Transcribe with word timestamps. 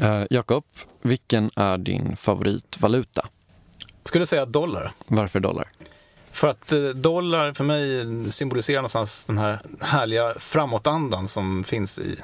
Uh, 0.00 0.24
Jakob, 0.30 0.64
vilken 1.02 1.50
är 1.56 1.78
din 1.78 2.16
favoritvaluta? 2.16 3.28
Skulle 4.04 4.26
säga 4.26 4.46
dollar. 4.46 4.92
Varför 5.06 5.40
dollar? 5.40 5.68
För 6.32 6.48
att 6.48 6.72
eh, 6.72 6.78
dollar 6.78 7.52
för 7.52 7.64
mig 7.64 8.06
symboliserar 8.32 8.76
någonstans 8.76 9.24
den 9.24 9.38
här 9.38 9.58
härliga 9.80 10.34
framåtandan 10.38 11.28
som 11.28 11.64
finns 11.64 11.98
i 11.98 12.16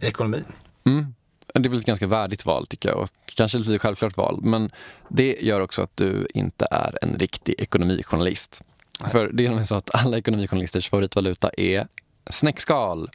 ekonomin. 0.00 0.44
Mm. 0.84 1.14
Det 1.54 1.68
är 1.68 1.70
väl 1.70 1.78
ett 1.78 1.86
ganska 1.86 2.06
värdigt 2.06 2.46
val 2.46 2.66
tycker 2.66 2.88
jag 2.88 2.98
och 2.98 3.10
kanske 3.36 3.58
lite 3.58 3.78
självklart 3.78 4.16
val. 4.16 4.40
Men 4.42 4.70
det 5.08 5.36
gör 5.40 5.60
också 5.60 5.82
att 5.82 5.96
du 5.96 6.28
inte 6.34 6.66
är 6.70 6.98
en 7.02 7.16
riktig 7.18 7.54
ekonomijournalist. 7.58 8.64
Nej. 9.00 9.10
För 9.10 9.28
det 9.32 9.42
är 9.42 9.48
nämligen 9.48 9.66
så 9.66 9.74
att 9.74 9.94
alla 9.94 10.18
ekonomijournalisters 10.18 10.88
favoritvaluta 10.90 11.50
är 11.56 11.86
snäckskal. 12.30 13.10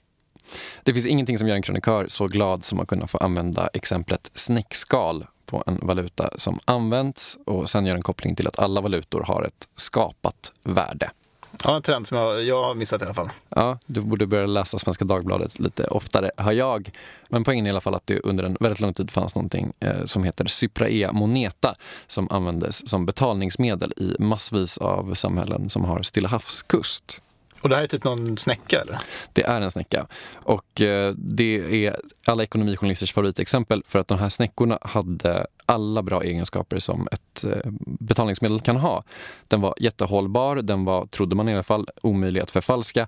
Det 0.84 0.94
finns 0.94 1.08
ingenting 1.08 1.38
som 1.38 1.48
gör 1.48 1.56
en 1.56 1.62
krönikör 1.62 2.06
så 2.10 2.28
glad 2.28 2.64
som 2.64 2.80
att 2.80 2.88
kunna 2.88 3.08
få 3.08 3.18
använda 3.18 3.70
exemplet 3.74 4.32
snäckskal 4.36 5.26
på 5.46 5.64
en 5.68 5.80
valuta 5.82 6.30
som 6.36 6.60
används 6.66 7.38
och 7.46 7.70
sen 7.70 7.86
gör 7.86 7.96
en 7.96 8.02
koppling 8.02 8.36
till 8.36 8.48
att 8.48 8.60
alla 8.60 8.82
valutor 8.82 9.24
har 9.28 9.44
ett 9.44 9.68
skapat 9.76 10.52
värde. 10.64 11.12
Ja, 11.64 11.76
en 11.76 11.82
trend 11.82 12.08
som 12.08 12.18
jag, 12.18 12.44
jag 12.44 12.64
har 12.64 12.76
missat 12.76 13.02
i 13.02 13.06
alla 13.06 13.14
fall. 13.14 13.30
Ja, 13.50 13.78
du 13.86 14.02
borde 14.02 14.28
börja 14.28 14.46
läsa 14.46 14.80
Svenska 14.80 15.06
Dagbladet 15.06 15.60
lite 15.60 15.84
oftare, 15.84 16.32
har 16.38 16.52
jag. 16.52 16.92
Men 17.30 17.44
poängen 17.44 17.66
är 17.66 17.70
i 17.70 17.72
alla 17.72 17.82
fall 17.82 17.96
att 17.96 18.08
det 18.08 18.20
under 18.20 18.44
en 18.44 18.58
väldigt 18.60 18.80
lång 18.80 18.94
tid 18.94 19.12
fanns 19.12 19.36
någonting 19.36 19.74
eh, 19.80 20.06
som 20.06 20.24
heter 20.24 20.46
Cypraea 20.46 21.12
Moneta 21.12 21.76
som 22.08 22.32
användes 22.32 22.90
som 22.90 23.06
betalningsmedel 23.06 23.94
i 23.98 24.16
massvis 24.20 24.78
av 24.78 25.14
samhällen 25.14 25.70
som 25.70 25.86
har 25.86 26.04
Stilla 26.04 26.30
havskust. 26.30 27.22
Och 27.62 27.70
det 27.70 27.76
här 27.76 27.84
är 27.84 27.88
typ 27.88 28.04
någon 28.04 28.38
snäcka 28.38 28.82
eller? 28.82 29.00
Det 29.34 29.44
är 29.44 29.62
en 29.62 29.72
snäcka. 29.72 30.08
Och 30.34 30.82
eh, 30.82 31.14
det 31.18 31.86
är 31.86 31.98
alla 32.28 32.44
ekonomijournalisters 32.44 33.14
favoritexempel 33.14 33.84
för 33.88 34.00
att 34.00 34.08
de 34.08 34.20
här 34.20 34.30
snäckorna 34.30 34.80
hade 34.82 35.48
alla 35.66 36.04
bra 36.04 36.24
egenskaper 36.24 36.80
som 36.80 37.08
ett 37.12 37.44
eh, 37.44 37.72
betalningsmedel 37.86 38.60
kan 38.60 38.76
ha. 38.76 39.04
Den 39.48 39.62
var 39.62 39.76
jättehållbar, 39.80 40.56
den 40.56 40.86
var, 40.86 41.06
trodde 41.06 41.36
man 41.36 41.50
i 41.50 41.54
alla 41.54 41.64
fall, 41.64 41.88
omöjlig 42.02 42.42
att 42.42 42.52
förfalska 42.52 43.08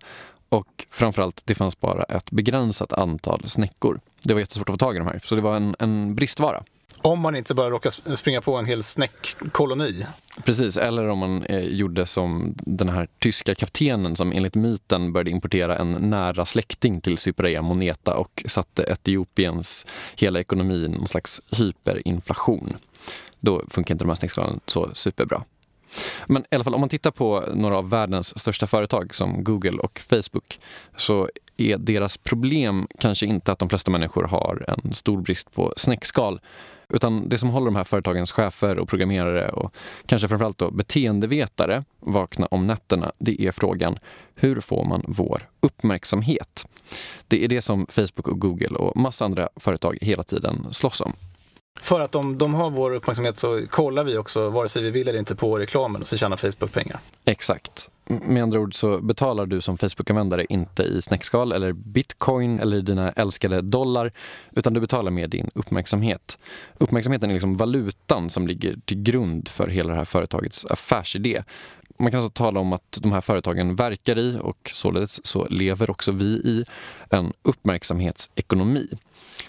och 0.50 0.86
framförallt, 0.90 1.42
det 1.46 1.56
fanns 1.56 1.80
bara 1.80 2.04
ett 2.04 2.32
begränsat 2.32 2.94
antal 2.94 3.44
snäckor. 3.46 4.00
Det 4.24 4.34
var 4.34 4.40
jättesvårt 4.40 4.70
att 4.70 4.74
få 4.74 4.78
tag 4.78 4.96
i 4.96 4.98
de 4.98 5.08
här, 5.08 5.22
så 5.24 5.36
det 5.36 5.42
var 5.42 5.56
en, 5.56 5.76
en 5.80 6.16
bristvara. 6.16 6.64
Om 7.06 7.20
man 7.20 7.36
inte 7.36 7.56
bara 7.56 7.70
råkar 7.70 8.16
springa 8.16 8.42
på 8.42 8.56
en 8.56 8.66
hel 8.66 8.84
snäckkoloni. 8.84 10.06
Precis, 10.44 10.78
eller 10.78 11.08
om 11.08 11.20
man 11.20 11.44
eh, 11.44 11.60
gjorde 11.60 12.06
som 12.06 12.56
den 12.58 12.90
här 12.90 13.08
tyska 13.20 13.56
kaptenen 13.56 14.16
som 14.16 14.32
enligt 14.32 14.56
myten 14.56 15.14
började 15.14 15.32
importera 15.32 15.78
en 15.78 15.92
nära 15.92 16.46
släkting 16.46 17.02
till 17.02 17.18
Cyprea 17.18 17.62
Moneta 17.62 18.18
och 18.18 18.44
satte 18.46 18.84
Etiopiens 18.84 19.86
hela 20.16 20.40
ekonomi 20.40 20.76
i 20.76 20.88
någon 20.88 21.08
slags 21.08 21.42
hyperinflation. 21.52 22.78
Då 23.40 23.64
funkar 23.70 23.94
inte 23.94 24.04
de 24.06 24.10
här 24.10 24.16
snäckskalen 24.16 24.60
så 24.66 24.90
superbra. 24.94 25.44
Men 26.28 26.42
i 26.52 26.56
alla 26.56 26.64
fall 26.64 26.74
om 26.74 26.80
man 26.80 26.90
tittar 26.90 27.12
på 27.12 27.44
några 27.54 27.78
av 27.78 27.90
världens 27.90 28.40
största 28.40 28.68
företag 28.68 29.16
som 29.16 29.44
Google 29.44 29.78
och 29.78 30.00
Facebook 30.00 30.60
så 30.98 31.30
är 31.58 31.78
deras 31.78 32.18
problem 32.18 32.88
kanske 33.00 33.26
inte 33.26 33.52
att 33.52 33.60
de 33.60 33.70
flesta 33.70 33.92
människor 33.92 34.24
har 34.24 34.66
en 34.68 34.94
stor 34.94 35.22
brist 35.22 35.54
på 35.54 35.74
snäckskal 35.78 36.40
utan 36.94 37.30
det 37.30 37.38
som 37.38 37.50
håller 37.50 37.66
de 37.66 37.76
här 37.76 37.84
företagens 37.84 38.32
chefer 38.32 38.80
och 38.80 38.90
programmerare 38.90 39.50
och 39.50 39.76
kanske 40.06 40.28
framförallt 40.28 40.58
då 40.58 40.72
beteendevetare 40.72 41.84
vakna 42.00 42.46
om 42.46 42.68
nätterna, 42.68 43.12
det 43.20 43.42
är 43.42 43.52
frågan 43.52 44.00
hur 44.36 44.60
får 44.60 44.86
man 44.86 45.04
vår 45.08 45.50
uppmärksamhet? 45.60 46.68
Det 47.28 47.44
är 47.44 47.48
det 47.48 47.62
som 47.62 47.88
Facebook 47.90 48.28
och 48.28 48.40
Google 48.40 48.76
och 48.78 48.98
massa 48.98 49.26
andra 49.26 49.50
företag 49.56 49.98
hela 50.02 50.24
tiden 50.24 50.68
slåss 50.72 51.02
om. 51.02 51.14
För 51.82 52.00
att 52.00 52.16
om 52.16 52.38
de 52.38 52.54
har 52.54 52.70
vår 52.70 52.92
uppmärksamhet 52.92 53.38
så 53.38 53.68
kollar 53.70 54.04
vi 54.04 54.18
också, 54.18 54.50
vare 54.50 54.70
sig 54.70 54.84
vi 54.84 54.92
vill 54.92 55.08
eller 55.08 55.20
inte, 55.20 55.36
på 55.36 55.58
reklamen 55.58 56.02
och 56.02 56.08
så 56.08 56.18
tjänar 56.18 56.38
Facebook 56.38 56.72
pengar. 56.72 57.00
Exakt. 57.26 57.90
Med 58.06 58.44
andra 58.44 58.60
ord 58.60 58.76
så 58.76 59.00
betalar 59.00 59.46
du 59.46 59.62
som 59.62 59.78
Facebook-användare 59.78 60.46
inte 60.50 60.84
i 60.84 61.02
snäckskal 61.02 61.52
eller 61.52 61.74
bitcoin 61.74 62.60
eller 62.60 62.82
dina 62.82 63.12
älskade 63.12 63.62
dollar 63.62 64.12
utan 64.52 64.74
du 64.74 64.80
betalar 64.80 65.12
med 65.12 65.30
din 65.30 65.50
uppmärksamhet. 65.56 66.40
Uppmärksamheten 66.78 67.30
är 67.30 67.34
liksom 67.34 67.58
valutan 67.58 68.30
som 68.30 68.48
ligger 68.48 68.78
till 68.86 69.02
grund 69.02 69.48
för 69.48 69.68
hela 69.68 69.90
det 69.90 69.98
här 69.98 70.06
företagets 70.06 70.66
affärsidé. 70.66 71.44
Man 72.00 72.12
kan 72.12 72.20
alltså 72.20 72.32
tala 72.32 72.60
om 72.60 72.74
att 72.74 73.00
de 73.02 73.12
här 73.12 73.22
företagen 73.22 73.76
verkar 73.76 74.18
i 74.18 74.40
och 74.42 74.72
således 74.74 75.26
så 75.26 75.48
lever 75.50 75.90
också 75.90 76.12
vi 76.12 76.26
i 76.26 76.64
en 77.10 77.34
uppmärksamhetsekonomi. 77.44 78.88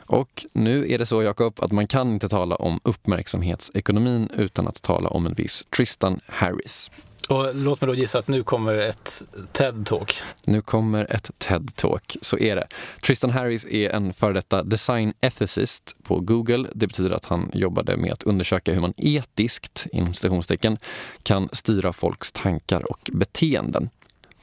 Och 0.07 0.47
nu 0.53 0.93
är 0.93 0.99
det 0.99 1.07
så, 1.07 1.23
Jakob, 1.23 1.61
att 1.61 1.73
man 1.73 1.87
kan 1.87 2.11
inte 2.11 2.29
tala 2.29 2.57
om 2.57 2.81
uppmärksamhetsekonomin 2.85 4.31
utan 4.37 4.69
att 4.69 4.83
tala 4.83 5.09
om 5.09 5.27
en 5.27 5.35
viss 5.35 5.65
Tristan 5.77 6.21
Harris. 6.27 6.91
Och 7.29 7.55
låt 7.55 7.81
mig 7.81 7.89
då 7.89 7.95
gissa 7.95 8.19
att 8.19 8.29
nu 8.29 8.43
kommer 8.43 8.79
ett 8.79 9.23
TED-talk. 9.53 10.23
Nu 10.45 10.61
kommer 10.61 11.13
ett 11.13 11.31
TED-talk, 11.39 12.17
så 12.21 12.39
är 12.39 12.57
det. 12.57 12.67
Tristan 13.03 13.31
Harris 13.31 13.67
är 13.67 13.91
en 13.91 14.13
före 14.13 14.33
detta 14.33 14.63
design 14.63 15.13
ethicist 15.21 15.97
på 16.03 16.21
Google. 16.21 16.69
Det 16.75 16.87
betyder 16.87 17.11
att 17.11 17.25
han 17.25 17.51
jobbade 17.55 17.97
med 17.97 18.13
att 18.13 18.23
undersöka 18.23 18.73
hur 18.73 18.81
man 18.81 18.95
etiskt, 18.97 19.87
inom 19.93 20.15
citationstecken, 20.15 20.79
kan 21.23 21.49
styra 21.53 21.93
folks 21.93 22.33
tankar 22.33 22.91
och 22.91 23.11
beteenden. 23.13 23.91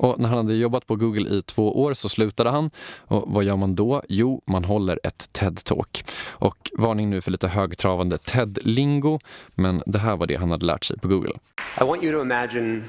Och 0.01 0.19
när 0.19 0.29
han 0.29 0.37
hade 0.37 0.53
jobbat 0.53 0.87
på 0.87 0.95
Google 0.95 1.29
i 1.29 1.41
två 1.41 1.81
år 1.81 1.93
så 1.93 2.09
slutade 2.09 2.49
han. 2.49 2.71
Och 2.99 3.23
vad 3.27 3.43
gör 3.43 3.57
man 3.57 3.75
då? 3.75 4.01
Jo, 4.09 4.41
man 4.47 4.63
håller 4.63 4.99
ett 5.03 5.29
TED-talk. 5.33 6.03
Och 6.29 6.71
varning 6.77 7.09
nu 7.09 7.21
för 7.21 7.31
lite 7.31 7.47
högtravande 7.47 8.17
TED-lingo, 8.17 9.19
men 9.55 9.83
det 9.85 9.99
här 9.99 10.17
var 10.17 10.27
det 10.27 10.35
han 10.35 10.51
hade 10.51 10.65
lärt 10.65 10.83
sig 10.83 10.99
på 10.99 11.07
Google. 11.07 11.33
I 11.81 11.83
want 11.83 12.03
you 12.03 12.11
to 12.13 12.21
imagine 12.21 12.83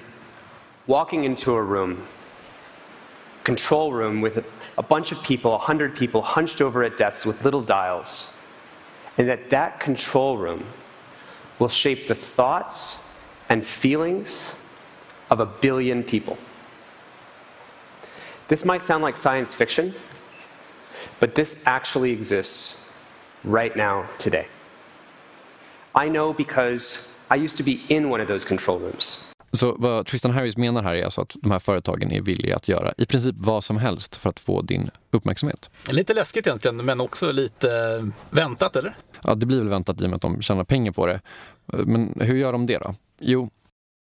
walking 0.86 1.24
into 1.24 1.56
a 1.56 1.60
room, 1.60 1.96
control 3.42 3.92
room 3.92 4.24
with 4.24 4.38
a 4.74 4.82
bunch 4.88 5.12
of 5.12 5.22
people, 5.28 5.50
a 5.50 5.58
hundred 5.60 5.98
people 5.98 6.20
hunched 6.20 6.60
over 6.66 6.84
at 6.84 6.98
desks 6.98 7.26
with 7.26 7.44
little 7.44 7.60
dials. 7.60 8.38
And 9.18 9.28
that 9.28 9.50
that 9.50 9.84
control 9.84 10.36
room 10.38 10.62
will 11.58 11.68
shape 11.68 12.06
the 12.08 12.14
thoughts 12.14 13.04
and 13.48 13.66
feelings 13.66 14.54
of 15.28 15.40
a 15.40 15.46
billion 15.60 16.02
people. 16.02 16.36
This 18.52 18.64
might 18.64 18.86
sound 18.86 19.04
like 19.04 19.18
science 19.18 19.56
fiction, 19.56 19.92
but 21.20 21.34
this 21.34 21.56
actually 21.64 22.12
exists 22.12 22.92
right 23.42 23.76
now, 23.76 24.04
today. 24.18 24.46
I 26.04 26.08
know 26.08 26.34
because 26.34 27.16
I 27.30 27.44
used 27.44 27.56
to 27.56 27.64
be 27.64 27.78
in 27.88 28.12
one 28.12 28.22
of 28.22 28.28
those 28.28 28.48
control 28.48 28.78
rooms. 28.78 29.32
Så 29.52 29.76
vad 29.78 30.06
Tristan 30.06 30.30
Harris 30.30 30.56
menar 30.56 30.82
här 30.82 30.94
är 30.94 31.04
alltså 31.04 31.20
att 31.20 31.36
de 31.42 31.50
här 31.50 31.58
företagen 31.58 32.12
är 32.12 32.20
villiga 32.20 32.56
att 32.56 32.68
göra 32.68 32.92
i 32.98 33.06
princip 33.06 33.34
vad 33.38 33.64
som 33.64 33.76
helst 33.76 34.16
för 34.16 34.30
att 34.30 34.40
få 34.40 34.62
din 34.62 34.90
uppmärksamhet. 35.10 35.70
Lite 35.90 36.14
läskigt 36.14 36.46
egentligen, 36.46 36.76
men 36.76 37.00
också 37.00 37.32
lite 37.32 37.68
väntat, 38.30 38.76
eller? 38.76 38.96
Ja, 39.24 39.34
det 39.34 39.46
blir 39.46 39.58
väl 39.58 39.68
väntat 39.68 40.00
i 40.00 40.04
och 40.04 40.10
med 40.10 40.16
att 40.16 40.22
de 40.22 40.42
tjänar 40.42 40.64
pengar 40.64 40.92
på 40.92 41.06
det. 41.06 41.20
Men 41.66 42.20
hur 42.20 42.34
gör 42.34 42.52
de 42.52 42.66
det 42.66 42.78
då? 42.78 42.94
Jo, 43.20 43.50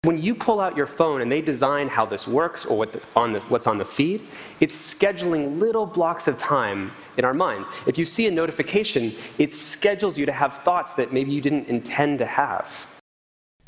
When 0.05 0.21
you 0.21 0.35
pull 0.35 0.59
out 0.59 0.77
your 0.77 0.85
phone 0.85 1.23
and 1.23 1.31
they 1.31 1.41
design 1.41 1.87
how 1.87 2.05
this 2.05 2.27
works 2.27 2.63
or 2.63 2.77
what 2.77 2.93
the, 2.93 3.01
on 3.15 3.33
the, 3.33 3.39
what's 3.49 3.65
on 3.65 3.79
the 3.79 3.85
feed, 3.85 4.21
it's 4.59 4.75
scheduling 4.93 5.59
little 5.59 5.87
blocks 5.87 6.27
of 6.27 6.37
time 6.37 6.91
in 7.17 7.25
our 7.25 7.33
minds. 7.33 7.69
If 7.87 7.97
you 7.97 8.05
see 8.05 8.27
a 8.27 8.31
notification, 8.31 9.11
it 9.37 9.51
schedules 9.51 10.17
you 10.19 10.25
to 10.27 10.31
have 10.31 10.51
thoughts 10.63 10.93
that 10.95 11.11
maybe 11.11 11.31
you 11.31 11.41
didn't 11.41 11.67
intend 11.69 12.19
to 12.19 12.25
have. 12.25 12.67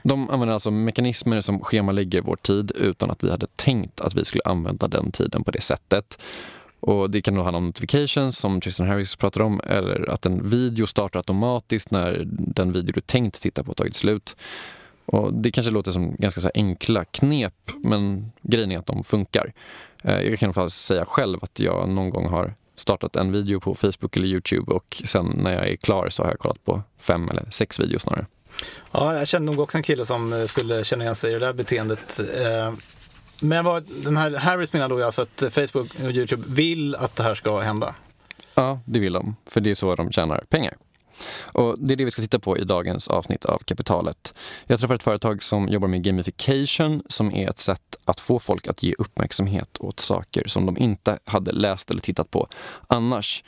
De 0.04 0.30
använder 0.30 0.54
alltså 0.54 0.72
mekanismer 0.72 1.42
som 1.42 1.60
schemalägger 1.60 2.22
vår 2.22 2.36
tid 2.36 2.72
utan 2.76 3.12
att 3.12 3.24
vi 3.24 3.30
hade 3.32 3.48
tänkt 3.56 4.02
att 4.02 4.16
vi 4.16 4.26
skulle 4.26 4.44
använda 4.46 4.88
den 4.88 5.12
tiden 5.12 5.44
på 5.44 5.52
det 5.52 5.62
sättet. 5.62 6.22
Och 6.80 7.10
Det 7.10 7.22
kan 7.22 7.36
då 7.36 7.42
handla 7.42 7.58
om 7.58 7.66
notifications 7.66 8.38
som 8.38 8.62
Tristan 8.62 8.88
Harris 8.88 9.16
pratar 9.16 9.42
om 9.42 9.62
eller 9.64 10.10
att 10.10 10.26
en 10.26 10.50
video 10.50 10.88
startar 10.88 11.20
automatiskt 11.20 11.92
när 11.92 12.24
den 12.28 12.72
video 12.72 12.92
du 12.96 13.02
tänkt 13.02 13.42
titta 13.42 13.64
på 13.64 13.74
tagit 13.74 13.96
slut. 13.96 14.36
Och 15.12 15.34
det 15.34 15.52
kanske 15.52 15.72
låter 15.72 15.92
som 15.92 16.16
ganska 16.16 16.42
så 16.42 16.52
enkla 16.54 17.06
knep, 17.06 17.72
men 17.84 18.32
grejen 18.42 18.72
är 18.72 18.78
att 18.78 18.86
de 18.86 19.04
funkar. 19.04 19.54
Eh, 20.04 20.22
jag 20.22 20.40
kan 20.40 20.48
i 20.48 20.50
alla 20.50 20.54
fall 20.54 20.70
säga 20.70 21.06
själv 21.06 21.40
att 21.42 21.60
jag 21.60 21.90
någon 21.90 22.10
gång 22.10 22.30
har 22.30 22.54
startat 22.76 23.16
en 23.16 23.32
video 23.32 23.60
på 23.60 23.76
Facebook 23.76 24.18
eller 24.18 24.28
Youtube 24.28 24.74
och 24.74 25.02
sen 25.06 25.26
när 25.26 25.54
jag 25.54 25.70
är 25.70 25.76
klar 25.76 26.10
så 26.10 26.24
har 26.24 26.30
jag 26.30 26.40
kollat 26.40 26.66
på 26.66 26.82
fem 27.00 27.30
eller 27.30 27.46
sex 27.52 27.80
videos 27.80 28.02
snarare. 28.02 28.26
Ja, 28.92 29.14
jag 29.14 29.28
känner 29.28 29.46
nog 29.46 29.60
också 29.60 29.78
en 29.78 29.84
kille 29.84 30.06
som 30.06 30.34
eh, 30.34 30.46
skulle 30.46 30.84
känna 30.84 31.04
igen 31.04 31.16
sig 31.16 31.30
i 31.30 31.34
det 31.34 31.40
där 31.40 31.54
beteendet. 31.54 32.20
Eh, 32.20 32.74
men 33.42 33.66
vad, 33.66 33.84
den 34.04 34.18
här 34.18 34.32
Harris 34.32 34.74
menar 34.74 34.90
då 34.90 35.06
alltså 35.06 35.22
att 35.22 35.44
Facebook 35.54 35.96
och 36.04 36.12
Youtube 36.12 36.44
vill 36.48 36.96
att 36.96 37.16
det 37.16 37.24
här 37.24 37.36
ska 37.36 37.60
hända? 37.60 37.96
Ja, 38.56 38.80
det 38.86 39.00
vill 39.00 39.14
de. 39.14 39.36
För 39.46 39.62
det 39.62 39.70
är 39.70 39.76
så 39.76 39.96
de 39.96 40.12
tjänar 40.12 40.44
pengar. 40.50 40.74
Och 41.52 41.76
Det 41.80 41.94
är 41.94 41.96
det 41.96 42.06
vi 42.06 42.12
ska 42.12 42.22
titta 42.22 42.40
på 42.40 42.58
i 42.58 42.64
dagens 42.64 43.08
avsnitt 43.08 43.46
av 43.46 43.58
Kapitalet. 43.58 44.34
Jag 44.66 44.80
träffar 44.80 44.96
ett 44.96 45.04
företag 45.04 45.44
som 45.44 45.68
jobbar 45.68 45.88
med 45.88 46.04
gamification 46.04 47.04
som 47.08 47.32
är 47.32 47.50
ett 47.50 47.60
sätt 47.60 47.96
att 48.06 48.20
få 48.20 48.40
folk 48.40 48.68
att 48.68 48.84
ge 48.84 48.94
uppmärksamhet 48.98 49.78
åt 49.80 50.00
saker 50.00 50.48
som 50.48 50.66
de 50.66 50.78
inte 50.78 51.20
hade 51.26 51.52
läst 51.52 51.92
eller 51.92 52.02
tittat 52.02 52.32
på 52.32 52.48
annars. 52.88 53.44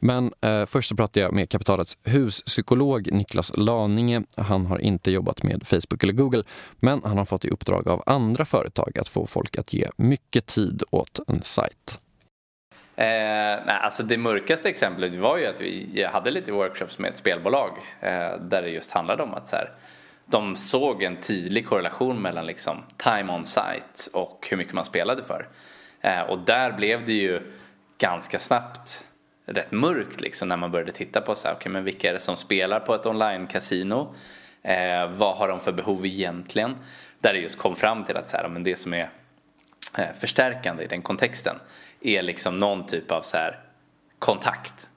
Men 0.00 0.32
eh, 0.40 0.66
först 0.66 0.88
så 0.88 0.96
pratade 0.96 1.20
jag 1.20 1.32
med 1.32 1.50
Kapitalets 1.50 1.98
huspsykolog 2.04 3.12
Niklas 3.12 3.52
Laninge. 3.56 4.22
Han 4.36 4.66
har 4.66 4.78
inte 4.78 5.10
jobbat 5.10 5.42
med 5.42 5.66
Facebook 5.66 6.02
eller 6.02 6.12
Google, 6.12 6.42
men 6.78 7.00
han 7.04 7.18
har 7.18 7.24
fått 7.24 7.44
i 7.44 7.50
uppdrag 7.50 7.88
av 7.88 8.02
andra 8.06 8.44
företag 8.44 8.98
att 8.98 9.08
få 9.08 9.26
folk 9.26 9.58
att 9.58 9.72
ge 9.72 9.88
mycket 9.96 10.46
tid 10.46 10.82
åt 10.90 11.20
en 11.28 11.42
sajt. 11.42 12.00
Eh, 13.00 13.06
nej, 13.66 13.78
alltså 13.80 14.02
det 14.02 14.18
mörkaste 14.18 14.68
exemplet 14.68 15.14
var 15.14 15.38
ju 15.38 15.46
att 15.46 15.60
vi 15.60 16.04
hade 16.12 16.30
lite 16.30 16.52
workshops 16.52 16.98
med 16.98 17.10
ett 17.10 17.16
spelbolag 17.16 17.70
eh, 18.00 18.36
där 18.40 18.62
det 18.62 18.68
just 18.68 18.90
handlade 18.90 19.22
om 19.22 19.34
att 19.34 19.48
så 19.48 19.56
här, 19.56 19.70
de 20.26 20.56
såg 20.56 21.02
en 21.02 21.16
tydlig 21.16 21.66
korrelation 21.66 22.22
mellan 22.22 22.46
liksom 22.46 22.82
time 22.96 23.32
on 23.32 23.46
site 23.46 24.10
och 24.12 24.46
hur 24.50 24.56
mycket 24.56 24.72
man 24.72 24.84
spelade 24.84 25.22
för. 25.22 25.48
Eh, 26.00 26.20
och 26.20 26.38
där 26.38 26.72
blev 26.72 27.06
det 27.06 27.12
ju 27.12 27.40
ganska 27.98 28.38
snabbt 28.38 29.06
rätt 29.46 29.72
mörkt 29.72 30.20
liksom 30.20 30.48
när 30.48 30.56
man 30.56 30.70
började 30.70 30.92
titta 30.92 31.20
på 31.20 31.34
så 31.34 31.48
här, 31.48 31.54
okay, 31.54 31.72
men 31.72 31.84
vilka 31.84 32.08
är 32.08 32.12
det 32.12 32.20
som 32.20 32.36
spelar 32.36 32.80
på 32.80 32.94
ett 32.94 33.06
online-casino? 33.06 34.14
Eh, 34.62 35.10
vad 35.10 35.36
har 35.36 35.48
de 35.48 35.60
för 35.60 35.72
behov 35.72 36.06
egentligen? 36.06 36.76
Där 37.20 37.32
det 37.32 37.38
just 37.38 37.58
kom 37.58 37.76
fram 37.76 38.04
till 38.04 38.16
att 38.16 38.28
så 38.28 38.36
här, 38.36 38.48
men 38.48 38.62
det 38.62 38.76
som 38.76 38.94
är 38.94 39.10
eh, 39.98 40.12
förstärkande 40.20 40.84
i 40.84 40.86
den 40.86 41.02
kontexten 41.02 41.56
är 42.00 42.22
liksom 42.22 42.58
någon 42.58 42.86
typ 42.86 43.10
av 43.10 43.22
så 43.22 43.36
här, 43.36 43.60
kontakt. 44.18 44.88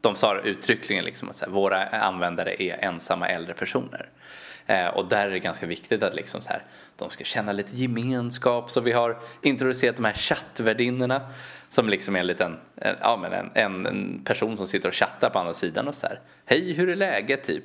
De 0.00 0.14
sa 0.14 0.38
uttryckligen 0.38 1.04
liksom 1.04 1.28
att 1.28 1.36
så 1.36 1.44
här, 1.44 1.52
våra 1.52 1.86
användare 1.86 2.62
är 2.62 2.84
ensamma 2.84 3.28
äldre 3.28 3.54
personer. 3.54 4.10
Eh, 4.66 4.86
och 4.86 5.08
där 5.08 5.26
är 5.26 5.30
det 5.30 5.38
ganska 5.38 5.66
viktigt 5.66 6.02
att 6.02 6.14
liksom 6.14 6.40
så 6.40 6.50
här, 6.50 6.64
de 6.96 7.10
ska 7.10 7.24
känna 7.24 7.52
lite 7.52 7.76
gemenskap. 7.76 8.70
Så 8.70 8.80
vi 8.80 8.92
har 8.92 9.18
introducerat 9.42 9.96
de 9.96 10.04
här 10.04 10.14
chattvärdinnorna 10.14 11.20
som 11.70 11.88
liksom 11.88 12.16
är 12.16 12.20
en 12.20 12.26
liten, 12.26 12.58
eh, 12.76 12.92
ja 13.00 13.16
men 13.16 13.32
en, 13.32 13.50
en, 13.54 13.86
en, 13.86 14.24
person 14.24 14.56
som 14.56 14.66
sitter 14.66 14.88
och 14.88 14.94
chattar 14.94 15.30
på 15.30 15.38
andra 15.38 15.54
sidan 15.54 15.88
och 15.88 15.94
så 15.94 16.06
här, 16.06 16.20
hej 16.44 16.72
hur 16.72 16.88
är 16.88 16.96
läget 16.96 17.44
typ? 17.44 17.64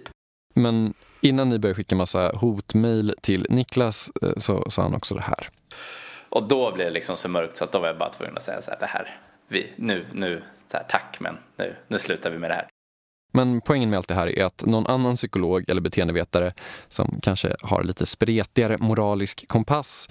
Men 0.56 0.94
innan 1.22 1.50
ni 1.50 1.60
börjar 1.60 1.74
skicka 1.74 1.96
massa 1.96 2.32
hotmail 2.36 3.14
till 3.22 3.46
Niklas 3.50 4.12
eh, 4.22 4.34
så 4.38 4.70
sa 4.70 4.82
han 4.82 4.96
också 4.96 5.16
det 5.16 5.22
här. 5.24 5.48
Och 6.30 6.48
då 6.48 6.72
blev 6.72 6.88
det 6.88 6.94
liksom 6.94 7.18
så 7.18 7.30
mörkt 7.30 7.58
så 7.58 7.64
att 7.64 7.72
då 7.72 7.80
var 7.80 7.88
jag 7.88 7.98
bara 7.98 8.10
tvungen 8.10 8.38
att 8.38 8.44
säga 8.44 8.62
så 8.62 8.72
här, 8.72 8.80
det 8.80 8.86
här, 8.86 9.20
vi, 9.48 9.74
nu, 9.76 10.06
nu, 10.14 10.44
så 10.72 10.78
här, 10.78 10.86
tack 10.90 11.18
men 11.20 11.38
nu, 11.58 11.76
nu 11.88 12.00
slutar 12.00 12.30
vi 12.30 12.38
med 12.38 12.50
det 12.50 12.56
här. 12.56 12.68
Men 13.32 13.62
poängen 13.62 13.90
med 13.90 13.98
allt 13.98 14.08
det 14.08 14.16
här 14.16 14.40
är 14.40 14.46
att 14.46 14.66
någon 14.66 14.88
annan 14.88 15.16
psykolog 15.16 15.70
eller 15.70 15.82
beteendevetare 15.82 16.52
som 16.88 17.20
kanske 17.22 17.56
har 17.64 17.84
lite 17.84 18.06
spretigare 18.06 18.78
moralisk 18.78 19.48
kompass 19.48 20.10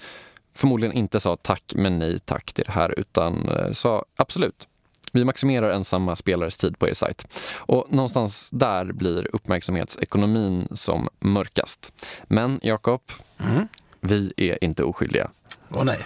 förmodligen 0.53 0.95
inte 0.95 1.19
sa 1.19 1.35
tack 1.35 1.73
men 1.75 1.99
nej 1.99 2.19
tack 2.19 2.53
till 2.53 2.63
det 2.67 2.71
här 2.71 2.99
utan 2.99 3.49
eh, 3.49 3.71
sa 3.71 4.05
absolut. 4.15 4.67
Vi 5.11 5.25
maximerar 5.25 5.69
ensamma 5.69 6.15
spelares 6.15 6.57
tid 6.57 6.79
på 6.79 6.89
er 6.89 6.93
sajt. 6.93 7.27
Och 7.55 7.85
någonstans 7.89 8.49
där 8.53 8.85
blir 8.85 9.35
uppmärksamhetsekonomin 9.35 10.67
som 10.71 11.09
mörkast. 11.19 11.93
Men 12.27 12.59
Jakob, 12.63 13.01
mm. 13.39 13.67
vi 14.01 14.33
är 14.37 14.63
inte 14.63 14.83
oskyldiga. 14.83 15.31
Åh 15.69 15.83
nej. 15.83 15.99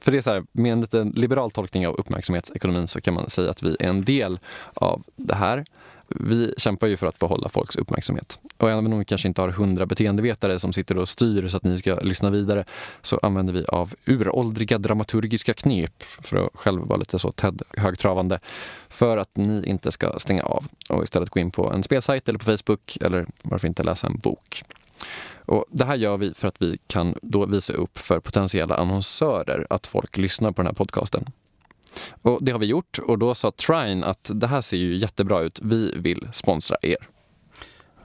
För 0.00 0.12
det 0.12 0.18
är 0.18 0.22
så 0.22 0.30
här, 0.30 0.44
med 0.52 0.72
en 0.72 0.80
liten 0.80 1.08
liberal 1.08 1.50
tolkning 1.50 1.86
av 1.86 1.94
uppmärksamhetsekonomin 1.94 2.88
så 2.88 3.00
kan 3.00 3.14
man 3.14 3.30
säga 3.30 3.50
att 3.50 3.62
vi 3.62 3.76
är 3.80 3.88
en 3.88 4.04
del 4.04 4.38
av 4.74 5.02
det 5.16 5.34
här 5.34 5.64
vi 6.08 6.54
kämpar 6.56 6.86
ju 6.86 6.96
för 6.96 7.06
att 7.06 7.18
behålla 7.18 7.48
folks 7.48 7.76
uppmärksamhet. 7.76 8.38
Och 8.56 8.70
även 8.70 8.92
om 8.92 8.98
vi 8.98 9.04
kanske 9.04 9.28
inte 9.28 9.40
har 9.40 9.48
hundra 9.48 9.86
beteendevetare 9.86 10.58
som 10.58 10.72
sitter 10.72 10.98
och 10.98 11.08
styr 11.08 11.48
så 11.48 11.56
att 11.56 11.64
ni 11.64 11.78
ska 11.78 11.94
lyssna 11.94 12.30
vidare 12.30 12.64
så 13.02 13.18
använder 13.22 13.52
vi 13.52 13.64
av 13.64 13.94
uråldriga 14.06 14.78
dramaturgiska 14.78 15.54
knep 15.54 16.02
för 16.02 16.36
att 16.36 16.50
själv 16.54 16.82
vara 16.82 16.98
lite 16.98 17.18
så 17.18 17.32
Ted 17.32 17.62
högtravande 17.76 18.40
för 18.88 19.18
att 19.18 19.36
ni 19.36 19.66
inte 19.66 19.92
ska 19.92 20.18
stänga 20.18 20.42
av 20.42 20.68
och 20.88 21.04
istället 21.04 21.30
gå 21.30 21.40
in 21.40 21.50
på 21.50 21.72
en 21.72 21.82
spelsajt 21.82 22.28
eller 22.28 22.38
på 22.38 22.44
Facebook 22.44 22.98
eller 23.00 23.26
varför 23.42 23.68
inte 23.68 23.82
läsa 23.82 24.06
en 24.06 24.18
bok. 24.18 24.64
Och 25.46 25.64
det 25.70 25.84
här 25.84 25.96
gör 25.96 26.16
vi 26.16 26.34
för 26.34 26.48
att 26.48 26.62
vi 26.62 26.78
kan 26.86 27.14
då 27.22 27.46
visa 27.46 27.72
upp 27.72 27.98
för 27.98 28.20
potentiella 28.20 28.76
annonsörer 28.76 29.66
att 29.70 29.86
folk 29.86 30.16
lyssnar 30.16 30.52
på 30.52 30.62
den 30.62 30.66
här 30.66 30.74
podcasten. 30.74 31.30
Och 32.22 32.38
det 32.44 32.52
har 32.52 32.58
vi 32.58 32.66
gjort 32.66 32.98
och 32.98 33.18
då 33.18 33.34
sa 33.34 33.50
Trine 33.50 34.06
att 34.06 34.30
det 34.34 34.46
här 34.46 34.60
ser 34.60 34.76
ju 34.76 34.96
jättebra 34.96 35.40
ut, 35.40 35.60
vi 35.62 35.94
vill 35.98 36.28
sponsra 36.32 36.76
er. 36.82 37.08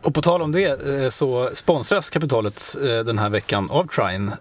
Och 0.02 0.14
på 0.14 0.22
tal 0.22 0.42
om 0.42 0.52
det 0.52 1.04
eh, 1.04 1.10
så 1.10 1.50
sponsras 1.54 2.10
kapitalet 2.10 2.76
eh, 2.82 3.00
den 3.00 3.20
här 3.20 3.30
veckan 3.30 3.72
av 3.72 3.88
Trine. 3.88 4.32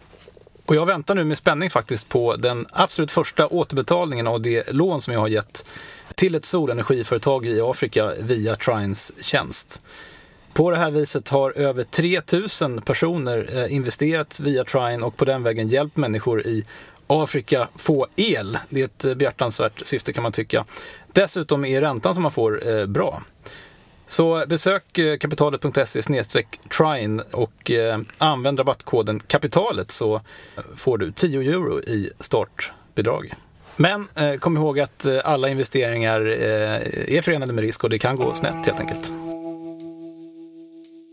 Och 0.66 0.76
jag 0.76 0.86
väntar 0.86 1.14
nu 1.14 1.24
med 1.24 1.38
spänning 1.38 1.70
faktiskt 1.70 2.08
på 2.08 2.36
den 2.36 2.66
absolut 2.72 3.12
första 3.12 3.46
återbetalningen 3.46 4.26
av 4.26 4.40
det 4.42 4.72
lån 4.72 5.00
som 5.00 5.12
jag 5.12 5.20
har 5.20 5.28
gett 5.28 5.70
till 6.14 6.34
ett 6.34 6.44
solenergiföretag 6.44 7.46
i 7.46 7.60
Afrika 7.60 8.12
via 8.20 8.56
Trines 8.56 9.12
tjänst. 9.24 9.84
På 10.56 10.70
det 10.70 10.76
här 10.76 10.90
viset 10.90 11.28
har 11.28 11.50
över 11.50 11.84
3000 11.84 12.82
personer 12.82 13.48
eh, 13.56 13.74
investerat 13.74 14.40
via 14.40 14.64
Trine 14.64 15.02
och 15.02 15.16
på 15.16 15.24
den 15.24 15.42
vägen 15.42 15.68
hjälpt 15.68 15.96
människor 15.96 16.46
i 16.46 16.64
Afrika 17.06 17.68
få 17.76 18.06
el. 18.16 18.58
Det 18.68 18.80
är 18.80 18.84
ett 18.84 19.04
eh, 19.04 19.14
behjärtansvärt 19.14 19.86
syfte 19.86 20.12
kan 20.12 20.22
man 20.22 20.32
tycka. 20.32 20.64
Dessutom 21.12 21.64
är 21.64 21.80
räntan 21.80 22.14
som 22.14 22.22
man 22.22 22.32
får 22.32 22.68
eh, 22.68 22.86
bra. 22.86 23.22
Så 24.06 24.44
besök 24.48 24.98
kapitalet.se 25.20 26.02
trine 26.76 27.22
och 27.32 27.70
använd 28.18 28.58
rabattkoden 28.58 29.20
kapitalet 29.20 29.90
så 29.90 30.20
får 30.76 30.98
du 30.98 31.12
10 31.12 31.40
euro 31.40 31.80
i 31.80 32.10
startbidrag. 32.18 33.32
Men 33.76 34.08
kom 34.40 34.56
ihåg 34.56 34.80
att 34.80 35.06
alla 35.24 35.48
investeringar 35.48 36.20
är 36.20 37.22
förenade 37.22 37.52
med 37.52 37.64
risk 37.64 37.84
och 37.84 37.90
det 37.90 37.98
kan 37.98 38.16
gå 38.16 38.34
snett 38.34 38.66
helt 38.66 38.80
enkelt. 38.80 39.12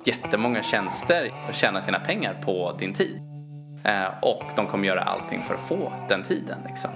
Jättemånga 0.05 0.63
tjänster 0.63 1.31
och 1.47 1.53
tjäna 1.53 1.81
sina 1.81 1.99
pengar 1.99 2.41
på 2.45 2.75
din 2.79 2.93
tid. 2.93 3.21
Eh, 3.83 4.19
och 4.21 4.43
de 4.55 4.67
kommer 4.67 4.87
göra 4.87 5.01
allting 5.01 5.43
för 5.43 5.53
att 5.53 5.61
få 5.61 5.93
den 6.09 6.23
tiden. 6.23 6.57
Liksom. 6.69 6.89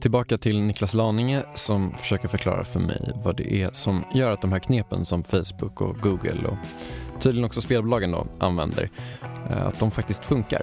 Tillbaka 0.00 0.38
till 0.38 0.62
Niklas 0.62 0.94
Laninge 0.94 1.42
som 1.54 1.94
försöker 1.96 2.28
förklara 2.28 2.64
för 2.64 2.80
mig 2.80 3.12
vad 3.24 3.36
det 3.36 3.54
är 3.54 3.70
som 3.72 4.04
gör 4.14 4.32
att 4.32 4.40
de 4.40 4.52
här 4.52 4.58
knepen 4.58 5.04
som 5.04 5.22
Facebook 5.22 5.80
och 5.80 5.96
Google 5.96 6.48
och 6.48 6.56
tydligen 7.20 7.44
också 7.44 7.60
spelbolagen 7.60 8.10
då 8.10 8.26
använder, 8.40 8.88
eh, 9.50 9.66
att 9.66 9.78
de 9.78 9.90
faktiskt 9.90 10.24
funkar. 10.24 10.62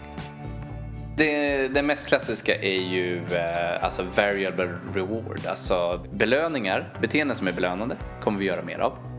Det, 1.18 1.68
det, 1.68 1.84
mest 1.84 2.08
klassiska 2.08 2.56
är 2.56 2.82
ju 2.82 3.18
eh, 3.18 3.84
alltså 3.84 4.04
variable 4.16 4.70
reward, 4.94 5.46
alltså 5.46 6.06
belöningar, 6.14 6.98
beteenden 7.02 7.38
som 7.38 7.48
är 7.48 7.52
belönande 7.54 7.98
kommer 8.22 8.40
vi 8.40 8.46
göra 8.46 8.64
mer 8.64 8.80
av. 8.80 9.11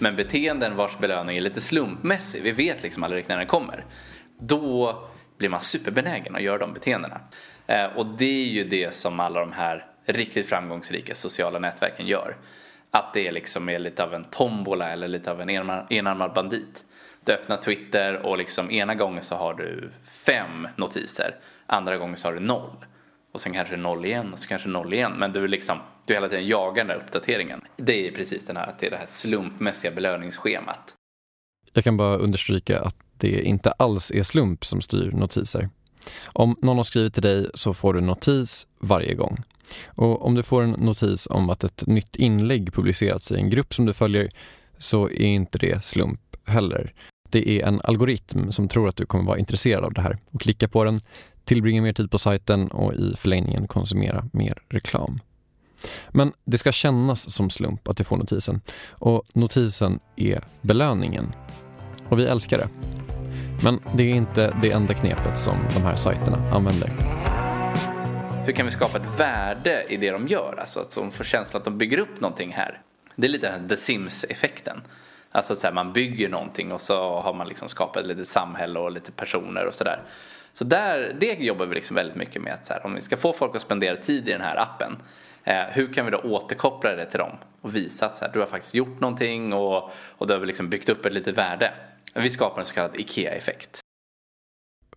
Men 0.00 0.16
beteenden 0.16 0.76
vars 0.76 0.98
belöning 0.98 1.36
är 1.36 1.40
lite 1.40 1.60
slumpmässig, 1.60 2.42
vi 2.42 2.52
vet 2.52 2.82
liksom 2.82 3.02
aldrig 3.02 3.24
när 3.28 3.36
den 3.36 3.46
kommer, 3.46 3.84
då 4.38 4.98
blir 5.38 5.48
man 5.48 5.62
superbenägen 5.62 6.34
att 6.34 6.42
göra 6.42 6.58
de 6.58 6.72
beteendena. 6.72 7.20
Eh, 7.66 7.84
och 7.84 8.06
det 8.06 8.42
är 8.42 8.48
ju 8.48 8.64
det 8.64 8.94
som 8.94 9.20
alla 9.20 9.40
de 9.40 9.52
här 9.52 9.86
riktigt 10.04 10.48
framgångsrika 10.48 11.14
sociala 11.14 11.58
nätverken 11.58 12.06
gör. 12.06 12.36
Att 12.90 13.14
det 13.14 13.32
liksom 13.32 13.68
är 13.68 13.78
lite 13.78 14.04
av 14.04 14.14
en 14.14 14.24
tombola 14.24 14.90
eller 14.90 15.08
lite 15.08 15.30
av 15.30 15.40
en 15.40 15.50
enarmad 15.90 16.32
bandit. 16.32 16.84
Du 17.24 17.32
öppnar 17.32 17.56
Twitter 17.56 18.14
och 18.14 18.38
liksom 18.38 18.70
ena 18.70 18.94
gången 18.94 19.22
så 19.22 19.36
har 19.36 19.54
du 19.54 19.90
fem 20.26 20.68
notiser, 20.76 21.34
andra 21.66 21.96
gången 21.96 22.16
så 22.16 22.28
har 22.28 22.32
du 22.32 22.40
noll. 22.40 22.76
Och 23.32 23.40
sen 23.40 23.52
kanske 23.52 23.76
noll 23.76 24.04
igen 24.04 24.32
och 24.32 24.38
så 24.38 24.48
kanske 24.48 24.68
noll 24.68 24.92
igen. 24.92 25.12
Men 25.18 25.32
du, 25.32 25.48
liksom, 25.48 25.78
du 26.06 26.14
hela 26.14 26.28
tiden 26.28 26.46
jagar 26.46 26.84
den 26.84 26.86
där 26.86 27.04
uppdateringen. 27.04 27.60
Det 27.76 28.08
är 28.08 28.12
precis 28.12 28.46
den 28.46 28.56
här, 28.56 28.66
att 28.66 28.78
det 28.78 28.86
är 28.86 28.90
det 28.90 28.96
här 28.96 29.06
slumpmässiga 29.06 29.90
belöningsschemat. 29.90 30.94
Jag 31.72 31.84
kan 31.84 31.96
bara 31.96 32.16
understryka 32.16 32.80
att 32.80 32.96
det 33.16 33.42
inte 33.42 33.70
alls 33.70 34.10
är 34.10 34.22
slump 34.22 34.64
som 34.64 34.80
styr 34.80 35.10
notiser. 35.12 35.68
Om 36.26 36.56
någon 36.62 36.76
har 36.76 36.84
skrivit 36.84 37.14
till 37.14 37.22
dig 37.22 37.50
så 37.54 37.74
får 37.74 37.94
du 37.94 37.98
en 37.98 38.06
notis 38.06 38.66
varje 38.78 39.14
gång. 39.14 39.42
Och 39.86 40.26
om 40.26 40.34
du 40.34 40.42
får 40.42 40.62
en 40.62 40.70
notis 40.70 41.26
om 41.26 41.50
att 41.50 41.64
ett 41.64 41.86
nytt 41.86 42.16
inlägg 42.16 42.72
publicerats 42.72 43.32
i 43.32 43.36
en 43.36 43.50
grupp 43.50 43.74
som 43.74 43.86
du 43.86 43.92
följer 43.92 44.30
så 44.78 45.08
är 45.08 45.26
inte 45.26 45.58
det 45.58 45.84
slump 45.84 46.20
heller. 46.46 46.92
Det 47.30 47.50
är 47.50 47.66
en 47.66 47.80
algoritm 47.84 48.52
som 48.52 48.68
tror 48.68 48.88
att 48.88 48.96
du 48.96 49.06
kommer 49.06 49.24
vara 49.24 49.38
intresserad 49.38 49.84
av 49.84 49.92
det 49.92 50.00
här 50.00 50.18
och 50.30 50.40
klicka 50.40 50.68
på 50.68 50.84
den, 50.84 50.98
tillbringa 51.44 51.82
mer 51.82 51.92
tid 51.92 52.10
på 52.10 52.18
sajten 52.18 52.68
och 52.68 52.94
i 52.94 53.14
förlängningen 53.16 53.68
konsumera 53.68 54.24
mer 54.32 54.62
reklam. 54.68 55.20
Men 56.08 56.32
det 56.44 56.58
ska 56.58 56.72
kännas 56.72 57.30
som 57.30 57.50
slump 57.50 57.88
att 57.88 57.96
du 57.96 58.04
får 58.04 58.16
notisen 58.16 58.60
och 58.90 59.22
notisen 59.34 60.00
är 60.16 60.44
belöningen. 60.60 61.32
Och 62.08 62.18
vi 62.18 62.24
älskar 62.24 62.58
det. 62.58 62.68
Men 63.62 63.80
det 63.94 64.02
är 64.02 64.14
inte 64.14 64.56
det 64.62 64.70
enda 64.70 64.94
knepet 64.94 65.38
som 65.38 65.56
de 65.74 65.82
här 65.82 65.94
sajterna 65.94 66.50
använder. 66.52 66.90
Hur 68.46 68.52
kan 68.52 68.66
vi 68.66 68.72
skapa 68.72 68.98
ett 68.98 69.20
värde 69.20 69.84
i 69.88 69.96
det 69.96 70.10
de 70.10 70.28
gör? 70.28 70.58
Alltså 70.60 70.80
att 70.80 70.94
de 70.94 71.10
får 71.10 71.24
känslan 71.24 71.58
att 71.60 71.64
de 71.64 71.78
bygger 71.78 71.98
upp 71.98 72.20
någonting 72.20 72.52
här. 72.52 72.80
Det 73.16 73.26
är 73.26 73.30
lite 73.30 73.50
den 73.50 73.60
här 73.60 73.68
The 73.68 73.76
Sims-effekten. 73.76 74.80
Alltså 75.32 75.56
så 75.56 75.66
här, 75.66 75.74
man 75.74 75.92
bygger 75.92 76.28
någonting 76.28 76.72
och 76.72 76.80
så 76.80 77.20
har 77.20 77.34
man 77.34 77.48
liksom 77.48 77.68
skapat 77.68 78.06
lite 78.06 78.24
samhälle 78.24 78.78
och 78.78 78.92
lite 78.92 79.12
personer 79.12 79.66
och 79.66 79.74
sådär. 79.74 80.02
Så 80.52 80.64
där, 80.64 81.16
det 81.20 81.34
jobbar 81.34 81.66
vi 81.66 81.74
liksom 81.74 81.96
väldigt 81.96 82.16
mycket 82.16 82.42
med. 82.42 82.54
Att 82.54 82.66
så 82.66 82.72
här, 82.72 82.86
om 82.86 82.94
vi 82.94 83.00
ska 83.00 83.16
få 83.16 83.32
folk 83.32 83.56
att 83.56 83.62
spendera 83.62 83.96
tid 83.96 84.28
i 84.28 84.32
den 84.32 84.40
här 84.40 84.56
appen, 84.56 84.96
eh, 85.44 85.62
hur 85.72 85.92
kan 85.92 86.04
vi 86.04 86.10
då 86.10 86.18
återkoppla 86.18 86.96
det 86.96 87.06
till 87.10 87.18
dem 87.18 87.32
och 87.60 87.76
visa 87.76 88.06
att 88.06 88.16
så 88.16 88.24
här, 88.24 88.32
du 88.32 88.38
har 88.38 88.46
faktiskt 88.46 88.74
gjort 88.74 89.00
någonting 89.00 89.52
och, 89.52 89.90
och 89.92 90.26
du 90.26 90.34
har 90.34 90.46
liksom 90.46 90.70
byggt 90.70 90.88
upp 90.88 91.06
ett 91.06 91.12
litet 91.12 91.38
värde. 91.38 91.72
Vi 92.14 92.30
skapar 92.30 92.60
en 92.60 92.66
så 92.66 92.74
kallad 92.74 93.00
IKEA-effekt. 93.00 93.80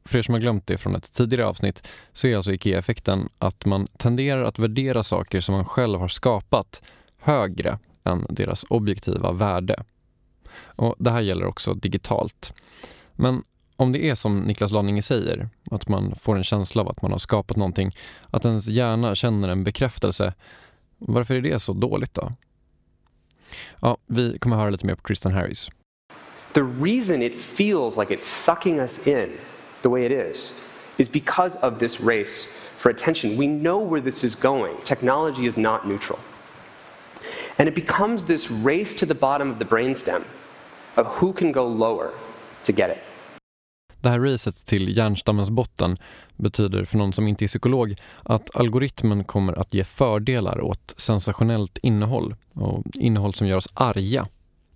För 0.05 0.17
er 0.17 0.21
som 0.21 0.33
har 0.33 0.41
glömt 0.41 0.67
det 0.67 0.77
från 0.77 0.95
ett 0.95 1.13
tidigare 1.13 1.45
avsnitt 1.45 1.87
så 2.11 2.27
är 2.27 2.35
alltså 2.35 2.51
IKEA-effekten 2.51 3.29
att 3.37 3.65
man 3.65 3.87
tenderar 3.87 4.43
att 4.43 4.59
värdera 4.59 5.03
saker 5.03 5.41
som 5.41 5.55
man 5.55 5.65
själv 5.65 5.99
har 5.99 6.07
skapat 6.07 6.83
högre 7.19 7.79
än 8.03 8.25
deras 8.29 8.65
objektiva 8.69 9.31
värde. 9.31 9.83
Och 10.55 10.95
Det 10.99 11.11
här 11.11 11.21
gäller 11.21 11.45
också 11.45 11.73
digitalt. 11.73 12.53
Men 13.13 13.43
om 13.83 13.91
det 13.91 14.09
är 14.09 14.15
som 14.15 14.39
Niklas 14.39 14.71
Laninge 14.71 15.01
säger, 15.01 15.49
att 15.71 15.87
man 15.87 16.15
får 16.15 16.35
en 16.35 16.43
känsla 16.43 16.81
av 16.81 16.89
att 16.89 17.01
man 17.01 17.11
har 17.11 17.19
skapat 17.19 17.57
någonting, 17.57 17.91
att 18.31 18.45
ens 18.45 18.67
hjärna 18.67 19.15
känner 19.15 19.49
en 19.49 19.63
bekräftelse, 19.63 20.33
varför 20.97 21.35
är 21.35 21.41
det 21.41 21.59
så 21.59 21.73
dåligt 21.73 22.13
då? 22.13 22.31
Ja, 23.79 23.97
vi 24.07 24.37
kommer 24.39 24.55
höra 24.55 24.69
lite 24.69 24.85
mer 24.85 24.95
på 24.95 25.01
Kristen 25.01 25.31
Harris. 25.31 25.69
The 26.53 26.61
reason 26.61 27.21
it 27.21 27.39
feels 27.39 27.97
like 27.97 28.13
it's 28.13 28.25
sucking 28.45 28.79
us 28.79 29.07
in 29.07 29.29
the 29.81 29.89
way 29.89 30.05
it 30.05 30.11
is 30.11 30.61
is 30.97 31.11
because 31.11 31.59
of 31.61 31.79
this 31.79 31.99
race 32.01 32.57
for 32.77 32.91
attention. 32.91 33.37
We 33.37 33.47
know 33.47 33.91
where 33.91 34.01
this 34.01 34.23
is 34.23 34.35
going. 34.35 34.75
Technology 34.85 35.47
is 35.47 35.57
not 35.57 35.87
neutral. 35.87 36.19
And 37.57 37.69
it 37.69 37.75
becomes 37.75 38.25
this 38.25 38.51
race 38.51 38.95
to 38.95 39.05
the 39.05 39.15
bottom 39.15 39.51
of 39.51 39.59
the 39.59 39.65
brainstem 39.65 40.23
of 40.97 41.07
who 41.07 41.33
can 41.33 41.51
go 41.51 41.67
lower 41.67 42.11
to 42.65 42.71
get 42.71 42.89
it. 42.89 42.97
Det 44.03 44.09
här 44.09 44.19
racet 44.19 44.65
till 44.65 44.97
hjärnstammens 44.97 45.49
botten 45.49 45.97
betyder 46.35 46.85
för 46.85 46.97
någon 46.97 47.13
som 47.13 47.27
inte 47.27 47.45
är 47.45 47.47
psykolog 47.47 47.95
att 48.23 48.55
algoritmen 48.55 49.23
kommer 49.23 49.59
att 49.59 49.73
ge 49.73 49.83
fördelar 49.83 50.61
åt 50.61 50.93
sensationellt 50.97 51.77
innehåll 51.81 52.35
och 52.53 52.83
innehåll 52.99 53.33
som 53.33 53.47
gör 53.47 53.57
oss 53.57 53.69
arga. 53.73 54.27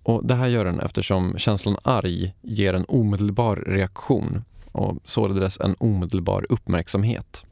Och 0.03 0.25
Det 0.25 0.35
här 0.35 0.47
gör 0.47 0.65
den 0.65 0.79
eftersom 0.79 1.37
känslan 1.37 1.77
arg 1.83 2.33
ger 2.41 2.73
en 2.73 2.85
omedelbar 2.87 3.55
reaktion 3.55 4.43
och 4.71 4.97
således 5.05 5.59
en 5.59 5.75
omedelbar 5.79 6.45
uppmärksamhet. 6.49 7.45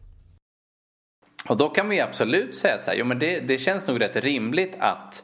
Och 1.49 1.57
då 1.57 1.69
kan 1.69 1.89
vi 1.89 2.01
absolut 2.01 2.55
säga 2.55 2.79
så 2.79 2.91
här, 2.91 2.97
jo 2.97 3.05
men 3.05 3.19
det, 3.19 3.39
det 3.39 3.57
känns 3.57 3.87
nog 3.87 4.01
rätt 4.01 4.15
rimligt 4.15 4.75
att 4.79 5.23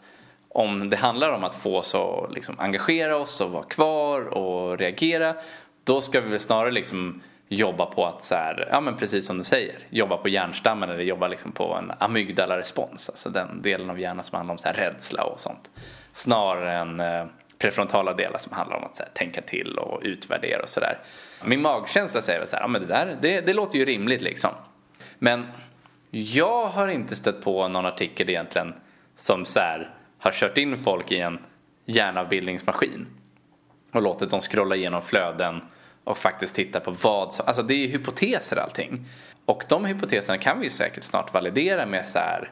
om 0.53 0.89
det 0.89 0.97
handlar 0.97 1.29
om 1.29 1.43
att 1.43 1.55
få 1.55 1.77
oss 1.77 1.95
att 1.95 2.33
liksom 2.33 2.59
engagera 2.59 3.17
oss 3.17 3.41
och 3.41 3.51
vara 3.51 3.63
kvar 3.63 4.21
och 4.21 4.77
reagera, 4.77 5.35
då 5.83 6.01
ska 6.01 6.21
vi 6.21 6.29
väl 6.29 6.39
snarare 6.39 6.71
liksom 6.71 7.21
jobba 7.47 7.85
på 7.85 8.05
att 8.05 8.23
så 8.23 8.35
här, 8.35 8.67
ja 8.71 8.81
men 8.81 8.97
precis 8.97 9.25
som 9.25 9.37
du 9.37 9.43
säger, 9.43 9.75
jobba 9.89 10.17
på 10.17 10.29
hjärnstammen 10.29 10.89
eller 10.89 11.03
jobba 11.03 11.27
liksom 11.27 11.51
på 11.51 11.73
en 11.73 11.91
amygdala-respons, 11.99 13.09
alltså 13.09 13.29
den 13.29 13.61
delen 13.61 13.89
av 13.89 13.99
hjärnan 13.99 14.23
som 14.23 14.35
handlar 14.35 14.53
om 14.53 14.57
så 14.57 14.67
här 14.67 14.73
rädsla 14.73 15.23
och 15.23 15.39
sånt. 15.39 15.69
Snarare 16.13 16.73
än 16.73 16.99
eh, 16.99 17.25
prefrontala 17.57 18.13
delar 18.13 18.39
som 18.39 18.53
handlar 18.53 18.77
om 18.77 18.83
att 18.83 18.99
här, 18.99 19.07
tänka 19.13 19.41
till 19.41 19.77
och 19.77 20.01
utvärdera 20.03 20.61
och 20.61 20.69
sådär. 20.69 20.99
Min 21.45 21.61
magkänsla 21.61 22.21
säger 22.21 22.39
väl 22.39 22.47
så 22.47 22.55
här, 22.55 22.63
ja 22.63 22.67
men 22.67 22.81
det 22.81 22.87
där, 22.87 23.17
det, 23.21 23.41
det 23.41 23.53
låter 23.53 23.77
ju 23.77 23.85
rimligt 23.85 24.21
liksom. 24.21 24.51
Men 25.19 25.47
jag 26.11 26.67
har 26.67 26.87
inte 26.87 27.15
stött 27.15 27.41
på 27.43 27.67
någon 27.67 27.85
artikel 27.85 28.29
egentligen 28.29 28.73
som 29.15 29.45
så 29.45 29.59
här, 29.59 29.89
har 30.19 30.31
kört 30.31 30.57
in 30.57 30.77
folk 30.77 31.11
i 31.11 31.19
en 31.19 31.39
hjärnavbildningsmaskin 31.85 33.07
och 33.91 34.01
låtit 34.01 34.29
dem 34.29 34.41
scrolla 34.41 34.75
igenom 34.75 35.01
flöden 35.01 35.61
och 36.03 36.17
faktiskt 36.17 36.55
titta 36.55 36.79
på 36.79 36.91
vad 36.91 37.33
som, 37.33 37.45
alltså 37.47 37.63
det 37.63 37.73
är 37.73 37.77
ju 37.77 37.87
hypoteser 37.87 38.57
allting. 38.57 39.05
Och 39.45 39.63
de 39.69 39.85
hypoteserna 39.85 40.37
kan 40.37 40.59
vi 40.59 40.63
ju 40.63 40.69
säkert 40.69 41.03
snart 41.03 41.33
validera 41.33 41.85
med 41.85 42.07
så 42.07 42.19
här 42.19 42.51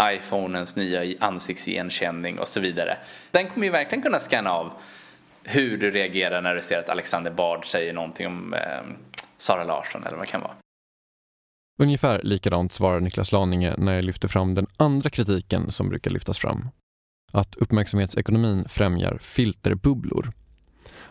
iPhonens 0.00 0.76
nya 0.76 1.18
ansiktsigenkänning 1.20 2.38
och 2.38 2.48
så 2.48 2.60
vidare. 2.60 2.96
Den 3.30 3.48
kommer 3.48 3.66
ju 3.66 3.72
verkligen 3.72 4.02
kunna 4.02 4.18
scanna 4.18 4.50
av 4.50 4.72
hur 5.42 5.78
du 5.78 5.90
reagerar 5.90 6.42
när 6.42 6.54
du 6.54 6.62
ser 6.62 6.78
att 6.78 6.88
Alexander 6.88 7.30
Bard 7.30 7.66
säger 7.66 7.92
någonting 7.92 8.26
om 8.26 8.54
eh, 8.54 8.60
Sara 9.36 9.64
Larsson 9.64 10.04
eller 10.06 10.16
vad 10.16 10.26
det 10.26 10.30
kan 10.30 10.40
vara. 10.40 10.54
Ungefär 11.82 12.22
likadant 12.22 12.72
svarar 12.72 13.00
Niklas 13.00 13.32
Laninge 13.32 13.74
när 13.78 13.94
jag 13.94 14.04
lyfter 14.04 14.28
fram 14.28 14.54
den 14.54 14.66
andra 14.76 15.10
kritiken 15.10 15.70
som 15.70 15.88
brukar 15.88 16.10
lyftas 16.10 16.38
fram. 16.38 16.68
Att 17.32 17.56
uppmärksamhetsekonomin 17.56 18.64
främjar 18.68 19.18
filterbubblor. 19.20 20.32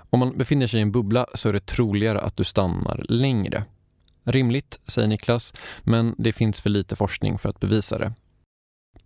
Om 0.09 0.19
man 0.19 0.37
befinner 0.37 0.67
sig 0.67 0.79
i 0.79 0.81
en 0.81 0.91
bubbla 0.91 1.25
så 1.33 1.49
är 1.49 1.53
det 1.53 1.65
troligare 1.65 2.21
att 2.21 2.37
du 2.37 2.43
stannar 2.43 3.05
längre. 3.09 3.63
Rimligt, 4.23 4.79
säger 4.87 5.07
Niklas, 5.07 5.53
men 5.83 6.15
det 6.17 6.33
finns 6.33 6.61
för 6.61 6.69
lite 6.69 6.95
forskning 6.95 7.37
för 7.37 7.49
att 7.49 7.59
bevisa 7.59 7.97
det. 7.97 8.13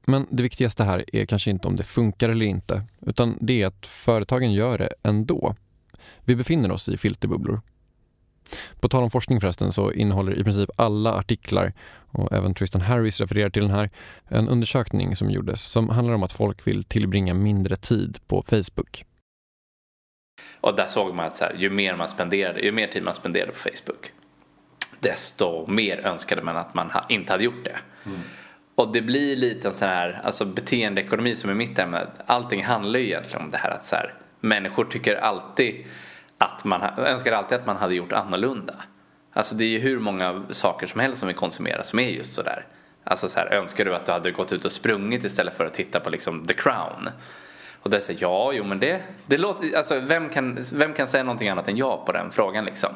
Men 0.05 0.27
det 0.31 0.43
viktigaste 0.43 0.83
här 0.83 1.15
är 1.15 1.25
kanske 1.25 1.51
inte 1.51 1.67
om 1.67 1.75
det 1.75 1.83
funkar 1.83 2.29
eller 2.29 2.45
inte, 2.45 2.83
utan 3.01 3.37
det 3.41 3.61
är 3.61 3.67
att 3.67 3.85
företagen 3.85 4.53
gör 4.53 4.77
det 4.77 4.93
ändå. 5.03 5.55
Vi 6.25 6.35
befinner 6.35 6.71
oss 6.71 6.89
i 6.89 6.97
filterbubblor. 6.97 7.61
På 8.79 8.89
tal 8.89 9.03
om 9.03 9.11
forskning 9.11 9.41
förresten 9.41 9.71
så 9.71 9.91
innehåller 9.91 10.39
i 10.39 10.43
princip 10.43 10.69
alla 10.75 11.13
artiklar, 11.13 11.73
och 12.13 12.33
även 12.33 12.53
Tristan 12.53 12.81
Harris 12.81 13.21
refererar 13.21 13.49
till 13.49 13.61
den 13.61 13.71
här, 13.71 13.89
en 14.27 14.49
undersökning 14.49 15.15
som 15.15 15.31
gjordes 15.31 15.63
som 15.63 15.89
handlar 15.89 16.13
om 16.13 16.23
att 16.23 16.31
folk 16.31 16.67
vill 16.67 16.83
tillbringa 16.83 17.33
mindre 17.33 17.75
tid 17.75 18.19
på 18.27 18.43
Facebook. 18.47 19.05
Och 20.61 20.75
där 20.75 20.87
såg 20.87 21.13
man 21.13 21.25
att 21.25 21.35
så 21.35 21.45
här, 21.45 21.53
ju, 21.57 21.69
mer 21.69 21.95
man 21.95 22.09
spenderade, 22.09 22.59
ju 22.59 22.71
mer 22.71 22.87
tid 22.87 23.03
man 23.03 23.15
spenderade 23.15 23.51
på 23.51 23.57
Facebook 23.57 24.11
desto 25.01 25.67
mer 25.67 25.97
önskade 26.05 26.41
man 26.41 26.57
att 26.57 26.73
man 26.73 26.91
inte 27.09 27.33
hade 27.33 27.43
gjort 27.43 27.63
det. 27.63 27.77
Mm. 28.05 28.19
Och 28.75 28.91
det 28.91 29.01
blir 29.01 29.35
lite 29.35 29.67
en 29.67 29.73
sån 29.73 29.87
här 29.87 30.21
alltså 30.23 30.45
beteendeekonomi 30.45 31.35
som 31.35 31.49
är 31.49 31.53
mitt 31.53 31.79
ämne. 31.79 32.07
Allting 32.25 32.63
handlar 32.63 32.99
ju 32.99 33.05
egentligen 33.05 33.41
om 33.41 33.49
det 33.49 33.57
här 33.57 33.71
att 33.71 33.83
så 33.83 33.95
här, 33.95 34.13
människor 34.39 34.85
tycker 34.85 35.15
alltid 35.15 35.85
att 36.37 36.63
man 36.63 36.81
önskar 36.99 37.31
alltid 37.31 37.57
att 37.57 37.65
man 37.65 37.77
hade 37.77 37.95
gjort 37.95 38.11
annorlunda. 38.11 38.75
Alltså 39.33 39.55
det 39.55 39.63
är 39.63 39.69
ju 39.69 39.79
hur 39.79 39.99
många 39.99 40.43
saker 40.49 40.87
som 40.87 40.99
helst 40.99 41.19
som 41.19 41.27
vi 41.27 41.33
konsumerar 41.33 41.83
som 41.83 41.99
är 41.99 42.09
just 42.09 42.33
sådär. 42.33 42.65
Alltså 43.03 43.29
så 43.29 43.39
här, 43.39 43.53
önskar 43.53 43.85
du 43.85 43.95
att 43.95 44.05
du 44.05 44.11
hade 44.11 44.31
gått 44.31 44.53
ut 44.53 44.65
och 44.65 44.71
sprungit 44.71 45.23
istället 45.23 45.53
för 45.53 45.65
att 45.65 45.73
titta 45.73 45.99
på 45.99 46.09
liksom 46.09 46.45
The 46.45 46.53
Crown? 46.53 47.09
Och 47.81 47.89
det 47.89 48.01
säger 48.01 48.21
ja, 48.21 48.51
jo 48.53 48.63
men 48.63 48.79
det, 48.79 49.01
det 49.27 49.37
låter, 49.37 49.77
alltså 49.77 49.99
vem 49.99 50.29
kan, 50.29 50.65
vem 50.73 50.93
kan 50.93 51.07
säga 51.07 51.23
någonting 51.23 51.49
annat 51.49 51.67
än 51.67 51.77
ja 51.77 52.03
på 52.05 52.11
den 52.11 52.31
frågan 52.31 52.65
liksom? 52.65 52.89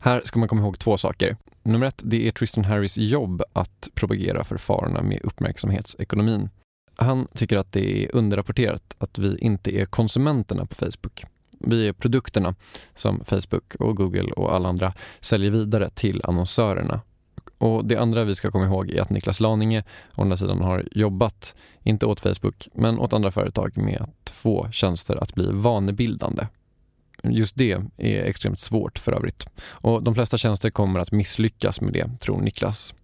Här 0.00 0.20
ska 0.24 0.38
man 0.38 0.48
komma 0.48 0.62
ihåg 0.62 0.78
två 0.78 0.96
saker. 0.96 1.36
Nummer 1.62 1.86
ett, 1.86 2.02
det 2.04 2.28
är 2.28 2.32
Tristan 2.32 2.64
Harris 2.64 2.98
jobb 2.98 3.42
att 3.52 3.88
propagera 3.94 4.44
för 4.44 4.56
farorna 4.56 5.02
med 5.02 5.20
uppmärksamhetsekonomin. 5.24 6.48
Han 6.96 7.28
tycker 7.34 7.56
att 7.56 7.72
det 7.72 8.04
är 8.04 8.16
underrapporterat 8.16 8.96
att 8.98 9.18
vi 9.18 9.38
inte 9.38 9.76
är 9.76 9.84
konsumenterna 9.84 10.66
på 10.66 10.74
Facebook. 10.74 11.24
Vi 11.60 11.88
är 11.88 11.92
produkterna 11.92 12.54
som 12.94 13.24
Facebook 13.24 13.74
och 13.74 13.96
Google 13.96 14.32
och 14.32 14.54
alla 14.54 14.68
andra 14.68 14.92
säljer 15.20 15.50
vidare 15.50 15.90
till 15.90 16.20
annonsörerna. 16.24 17.00
Och 17.58 17.84
Det 17.84 17.96
andra 17.96 18.24
vi 18.24 18.34
ska 18.34 18.50
komma 18.50 18.64
ihåg 18.64 18.90
är 18.90 19.00
att 19.00 19.10
Niklas 19.10 19.40
Laninge 19.40 19.84
å 20.14 20.22
andra 20.22 20.36
sidan 20.36 20.60
har 20.60 20.88
jobbat, 20.92 21.54
inte 21.82 22.06
åt 22.06 22.20
Facebook, 22.20 22.68
men 22.74 22.98
åt 22.98 23.12
andra 23.12 23.30
företag 23.30 23.76
med 23.76 24.00
att 24.00 24.30
få 24.30 24.68
tjänster 24.72 25.16
att 25.16 25.34
bli 25.34 25.50
vanebildande. 25.52 26.46
Just 27.22 27.56
det 27.56 27.72
är 27.96 28.24
extremt 28.24 28.58
svårt 28.58 28.98
för 28.98 29.12
övrigt. 29.12 29.46
Och 29.70 30.02
de 30.02 30.14
flesta 30.14 30.38
tjänster 30.38 30.70
kommer 30.70 31.00
att 31.00 31.12
misslyckas 31.12 31.80
med 31.80 31.92
det, 31.92 32.10
tror 32.20 32.40
Niklas. 32.40 32.94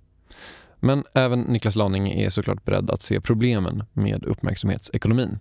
Men 0.80 1.04
även 1.14 1.40
Niklas 1.40 1.76
Laninge 1.76 2.26
är 2.26 2.30
såklart 2.30 2.64
beredd 2.64 2.90
att 2.90 3.02
se 3.02 3.20
problemen 3.20 3.84
med 3.92 4.24
uppmärksamhetsekonomin. 4.24 5.38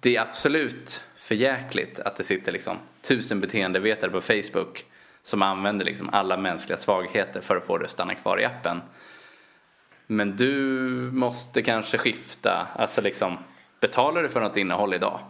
Det 0.00 0.16
är 0.16 0.20
absolut 0.20 1.02
för 1.16 1.34
jäkligt 1.34 2.00
att 2.00 2.16
det 2.16 2.24
sitter 2.24 2.52
liksom 2.52 2.76
tusen 3.02 3.40
beteendevetare 3.40 4.10
på 4.10 4.20
Facebook 4.20 4.84
som 5.22 5.42
använder 5.42 5.84
liksom 5.84 6.10
alla 6.12 6.36
mänskliga 6.36 6.78
svagheter 6.78 7.40
för 7.40 7.56
att 7.56 7.64
få 7.64 7.78
dig 7.78 7.84
att 7.84 7.90
stanna 7.90 8.14
kvar 8.14 8.40
i 8.40 8.44
appen. 8.44 8.82
Men 10.06 10.36
du 10.36 10.50
måste 11.12 11.62
kanske 11.62 11.98
skifta, 11.98 12.66
alltså 12.76 13.00
liksom 13.00 13.38
betalar 13.80 14.22
du 14.22 14.28
för 14.28 14.40
något 14.40 14.56
innehåll 14.56 14.94
idag? 14.94 15.20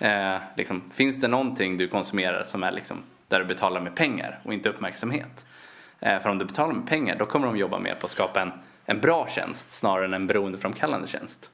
Eh, 0.00 0.36
liksom, 0.56 0.90
finns 0.94 1.20
det 1.20 1.28
någonting 1.28 1.76
du 1.76 1.88
konsumerar 1.88 2.44
som 2.44 2.62
är 2.62 2.72
liksom 2.72 3.02
där 3.28 3.38
du 3.38 3.44
betalar 3.44 3.80
med 3.80 3.94
pengar 3.94 4.40
och 4.44 4.54
inte 4.54 4.68
uppmärksamhet? 4.68 5.44
Eh, 6.00 6.22
för 6.22 6.28
om 6.28 6.38
du 6.38 6.44
betalar 6.44 6.74
med 6.74 6.86
pengar 6.86 7.16
då 7.18 7.26
kommer 7.26 7.46
de 7.46 7.56
jobba 7.56 7.78
mer 7.78 7.94
på 7.94 8.06
att 8.06 8.10
skapa 8.10 8.42
en, 8.42 8.52
en 8.84 9.00
bra 9.00 9.28
tjänst 9.30 9.72
snarare 9.72 10.04
än 10.04 10.14
en 10.14 10.26
beroendeframkallande 10.26 11.06
tjänst. 11.06 11.50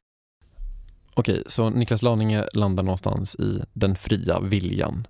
Okej, 1.13 1.43
så 1.45 1.69
Niklas 1.69 2.01
Laninge 2.01 2.47
landar 2.53 2.83
någonstans 2.83 3.35
i 3.35 3.63
den 3.73 3.95
fria 3.95 4.39
viljan. 4.39 5.07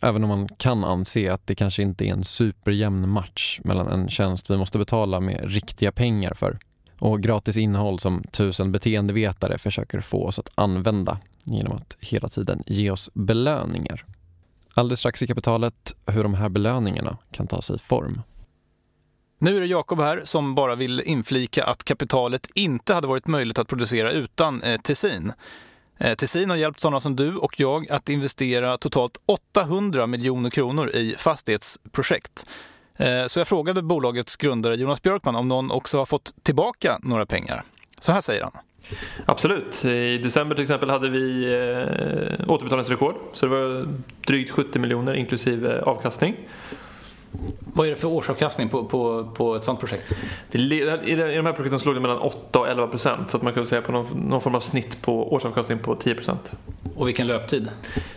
Även 0.00 0.24
om 0.24 0.28
man 0.28 0.48
kan 0.48 0.84
anse 0.84 1.32
att 1.32 1.46
det 1.46 1.54
kanske 1.54 1.82
inte 1.82 2.04
är 2.04 2.12
en 2.12 2.24
superjämn 2.24 3.08
match 3.08 3.60
mellan 3.64 3.88
en 3.88 4.08
tjänst 4.08 4.50
vi 4.50 4.56
måste 4.56 4.78
betala 4.78 5.20
med 5.20 5.50
riktiga 5.50 5.92
pengar 5.92 6.34
för 6.34 6.58
och 6.98 7.22
gratis 7.22 7.56
innehåll 7.56 7.98
som 7.98 8.22
tusen 8.30 8.72
beteendevetare 8.72 9.58
försöker 9.58 10.00
få 10.00 10.26
oss 10.26 10.38
att 10.38 10.50
använda 10.54 11.18
genom 11.44 11.76
att 11.76 11.96
hela 12.00 12.28
tiden 12.28 12.62
ge 12.66 12.90
oss 12.90 13.10
belöningar. 13.14 14.04
Alldeles 14.74 14.98
strax 14.98 15.22
i 15.22 15.26
kapitalet 15.26 15.94
hur 16.06 16.22
de 16.22 16.34
här 16.34 16.48
belöningarna 16.48 17.18
kan 17.30 17.46
ta 17.46 17.62
sig 17.62 17.78
form. 17.78 18.22
Nu 19.38 19.56
är 19.56 19.60
det 19.60 19.66
Jakob 19.66 20.00
här 20.00 20.20
som 20.24 20.54
bara 20.54 20.74
vill 20.74 21.00
inflika 21.00 21.64
att 21.64 21.84
kapitalet 21.84 22.46
inte 22.54 22.94
hade 22.94 23.06
varit 23.06 23.26
möjligt 23.26 23.58
att 23.58 23.68
producera 23.68 24.12
utan 24.12 24.62
eh, 24.62 24.80
Tessin. 24.80 25.32
Eh, 25.98 26.14
Tessin 26.14 26.50
har 26.50 26.56
hjälpt 26.56 26.80
sådana 26.80 27.00
som 27.00 27.16
du 27.16 27.36
och 27.36 27.60
jag 27.60 27.90
att 27.90 28.08
investera 28.08 28.76
totalt 28.76 29.18
800 29.26 30.06
miljoner 30.06 30.50
kronor 30.50 30.88
i 30.88 31.14
fastighetsprojekt. 31.18 32.50
Eh, 32.96 33.26
så 33.26 33.40
jag 33.40 33.48
frågade 33.48 33.82
bolagets 33.82 34.36
grundare 34.36 34.74
Jonas 34.74 35.02
Björkman 35.02 35.36
om 35.36 35.48
någon 35.48 35.70
också 35.70 35.98
har 35.98 36.06
fått 36.06 36.34
tillbaka 36.42 36.98
några 37.02 37.26
pengar. 37.26 37.62
Så 38.00 38.12
här 38.12 38.20
säger 38.20 38.42
han. 38.42 38.52
Absolut. 39.26 39.84
I 39.84 40.18
december 40.18 40.54
till 40.54 40.62
exempel 40.62 40.90
hade 40.90 41.10
vi 41.10 41.44
eh, 41.44 42.50
återbetalningsrekord. 42.50 43.14
Så 43.32 43.46
det 43.46 43.50
var 43.50 43.88
drygt 44.26 44.50
70 44.50 44.78
miljoner 44.78 45.14
inklusive 45.14 45.80
avkastning. 45.80 46.36
Vad 47.74 47.86
är 47.86 47.90
det 47.90 47.96
för 47.96 48.08
årsavkastning 48.08 48.68
på, 48.68 48.84
på, 48.84 49.30
på 49.34 49.56
ett 49.56 49.64
sådant 49.64 49.80
projekt? 49.80 50.12
Det, 50.50 50.58
I 50.58 51.14
de 51.14 51.46
här 51.46 51.52
projekten 51.52 51.78
slog 51.78 51.94
det 51.94 52.00
mellan 52.00 52.18
8 52.18 52.58
och 52.58 52.68
11 52.68 52.86
procent. 52.86 53.30
Så 53.30 53.36
att 53.36 53.42
man 53.42 53.52
kan 53.52 53.66
säga 53.66 53.82
på 53.82 53.92
någon, 53.92 54.28
någon, 54.28 54.40
form 54.40 54.54
av 54.54 54.60
snitt 54.60 55.02
på 55.02 55.32
årsavkastning 55.32 55.78
på 55.78 55.96
10 55.96 56.14
procent. 56.14 56.52
Och 56.94 57.08
vilken 57.08 57.26
löptid? 57.26 57.70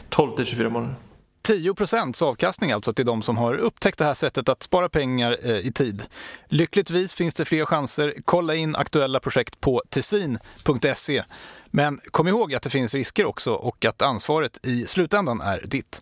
12 0.09 0.35
till 0.35 0.45
24 0.45 0.69
månader. 0.69 0.95
10 1.41 1.73
procents 1.73 2.21
avkastning 2.21 2.71
alltså 2.71 2.93
till 2.93 3.05
de 3.05 3.21
som 3.21 3.37
har 3.37 3.53
upptäckt 3.53 3.97
det 3.97 4.05
här 4.05 4.13
sättet 4.13 4.49
att 4.49 4.63
spara 4.63 4.89
pengar 4.89 5.37
eh, 5.43 5.57
i 5.57 5.71
tid. 5.71 6.03
Lyckligtvis 6.47 7.13
finns 7.13 7.33
det 7.33 7.45
fler 7.45 7.65
chanser. 7.65 8.13
Kolla 8.25 8.55
in 8.55 8.75
aktuella 8.75 9.19
projekt 9.19 9.61
på 9.61 9.81
tessin.se. 9.89 11.23
Men 11.71 11.99
kom 12.11 12.27
ihåg 12.27 12.53
att 12.55 12.63
det 12.63 12.69
finns 12.69 12.95
risker 12.95 13.25
också 13.25 13.53
och 13.53 13.85
att 13.85 14.01
ansvaret 14.01 14.59
i 14.63 14.85
slutändan 14.85 15.41
är 15.41 15.61
ditt. 15.65 16.01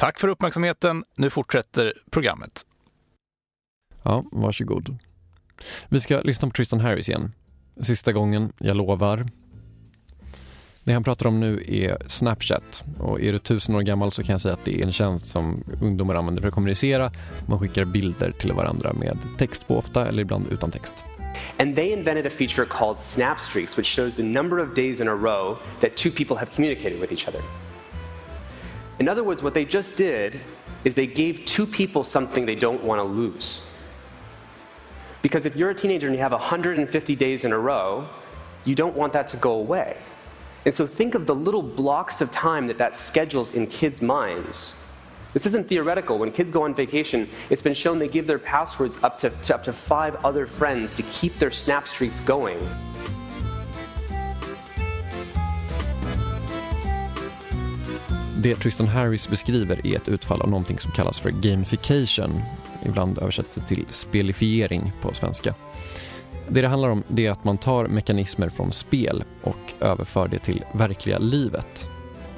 Tack 0.00 0.20
för 0.20 0.28
uppmärksamheten. 0.28 1.04
Nu 1.16 1.30
fortsätter 1.30 1.92
programmet. 2.10 2.62
Ja, 4.02 4.24
varsågod. 4.32 4.98
Vi 5.88 6.00
ska 6.00 6.20
lyssna 6.20 6.48
på 6.48 6.52
Tristan 6.52 6.80
Harris 6.80 7.08
igen. 7.08 7.32
Sista 7.80 8.12
gången, 8.12 8.52
jag 8.58 8.76
lovar. 8.76 9.26
Det 10.84 10.92
han 10.92 11.04
pratar 11.04 11.26
om 11.26 11.40
nu 11.40 11.64
är 11.68 11.98
Snapchat. 12.06 12.84
Och 12.98 13.20
är 13.20 13.32
du 13.32 13.38
tusen 13.38 13.74
år 13.74 13.82
gammal 13.82 14.12
så 14.12 14.22
kan 14.22 14.32
jag 14.32 14.40
säga 14.40 14.54
att 14.54 14.64
det 14.64 14.80
är 14.80 14.84
en 14.84 14.92
tjänst 14.92 15.26
som 15.26 15.64
ungdomar 15.82 16.14
använder 16.14 16.42
för 16.42 16.48
att 16.48 16.54
kommunicera. 16.54 17.12
Man 17.48 17.58
skickar 17.58 17.84
bilder 17.84 18.30
till 18.30 18.52
varandra 18.52 18.92
med 18.92 19.18
text 19.38 19.68
på 19.68 19.78
ofta 19.78 20.08
eller 20.08 20.22
ibland 20.22 20.46
utan 20.52 20.70
text. 20.70 21.04
And 21.56 21.76
they 21.76 21.92
invented 21.92 22.26
a 22.26 22.30
feature 22.30 22.66
called 22.66 22.98
Snapstreaks, 22.98 23.78
which 23.78 23.96
shows 23.96 24.14
the 24.14 24.22
number 24.22 24.58
of 24.58 24.74
days 24.74 25.00
in 25.00 25.08
a 25.08 25.14
row 25.14 25.56
that 25.80 25.96
two 25.96 26.10
people 26.10 26.36
have 26.36 26.50
communicated 26.54 27.00
with 27.00 27.12
each 27.12 27.28
other. 27.28 27.40
In 29.00 29.08
other 29.08 29.24
words, 29.24 29.42
what 29.42 29.54
they 29.54 29.64
just 29.64 29.96
did 29.96 30.38
is 30.84 30.94
they 30.94 31.06
gave 31.06 31.46
two 31.46 31.66
people 31.66 32.04
something 32.04 32.44
they 32.44 32.54
don't 32.54 32.84
want 32.84 32.98
to 32.98 33.02
lose. 33.02 33.66
Because 35.22 35.46
if 35.46 35.56
you're 35.56 35.70
a 35.70 35.74
teenager 35.74 36.06
and 36.06 36.14
you 36.14 36.22
have 36.22 36.32
150 36.32 37.16
days 37.16 37.44
in 37.44 37.52
a 37.52 37.58
row, 37.58 38.06
you 38.66 38.74
don't 38.74 38.94
want 38.94 39.14
that 39.14 39.26
to 39.28 39.38
go 39.38 39.52
away. 39.52 39.96
And 40.66 40.74
so 40.74 40.86
think 40.86 41.14
of 41.14 41.26
the 41.26 41.34
little 41.34 41.62
blocks 41.62 42.20
of 42.20 42.30
time 42.30 42.66
that 42.66 42.76
that 42.76 42.94
schedules 42.94 43.54
in 43.54 43.66
kids' 43.66 44.02
minds. 44.02 44.82
This 45.32 45.46
isn't 45.46 45.66
theoretical. 45.66 46.18
When 46.18 46.30
kids 46.30 46.50
go 46.50 46.64
on 46.64 46.74
vacation, 46.74 47.28
it's 47.48 47.62
been 47.62 47.74
shown 47.74 47.98
they 47.98 48.08
give 48.08 48.26
their 48.26 48.38
passwords 48.38 49.02
up 49.02 49.16
to, 49.18 49.30
to 49.30 49.54
up 49.54 49.62
to 49.62 49.72
five 49.72 50.22
other 50.24 50.46
friends 50.46 50.92
to 50.94 51.02
keep 51.04 51.38
their 51.38 51.50
snap 51.50 51.88
streaks 51.88 52.20
going. 52.20 52.58
Det 58.42 58.54
Tristan 58.54 58.88
Harris 58.88 59.28
beskriver 59.28 59.86
är 59.86 59.96
ett 59.96 60.08
utfall 60.08 60.42
av 60.42 60.48
någonting 60.48 60.78
som 60.78 60.92
kallas 60.92 61.20
för 61.20 61.30
gamification. 61.30 62.42
Ibland 62.86 63.18
översätts 63.18 63.54
det 63.54 63.60
till 63.60 63.84
spelifiering 63.88 64.92
på 65.02 65.14
svenska. 65.14 65.54
Det 66.48 66.60
det 66.60 66.68
handlar 66.68 66.88
om 66.88 67.02
det 67.08 67.26
är 67.26 67.30
att 67.30 67.44
man 67.44 67.58
tar 67.58 67.86
mekanismer 67.86 68.48
från 68.48 68.72
spel 68.72 69.24
och 69.42 69.74
överför 69.80 70.28
det 70.28 70.38
till 70.38 70.64
verkliga 70.74 71.18
livet. 71.18 71.88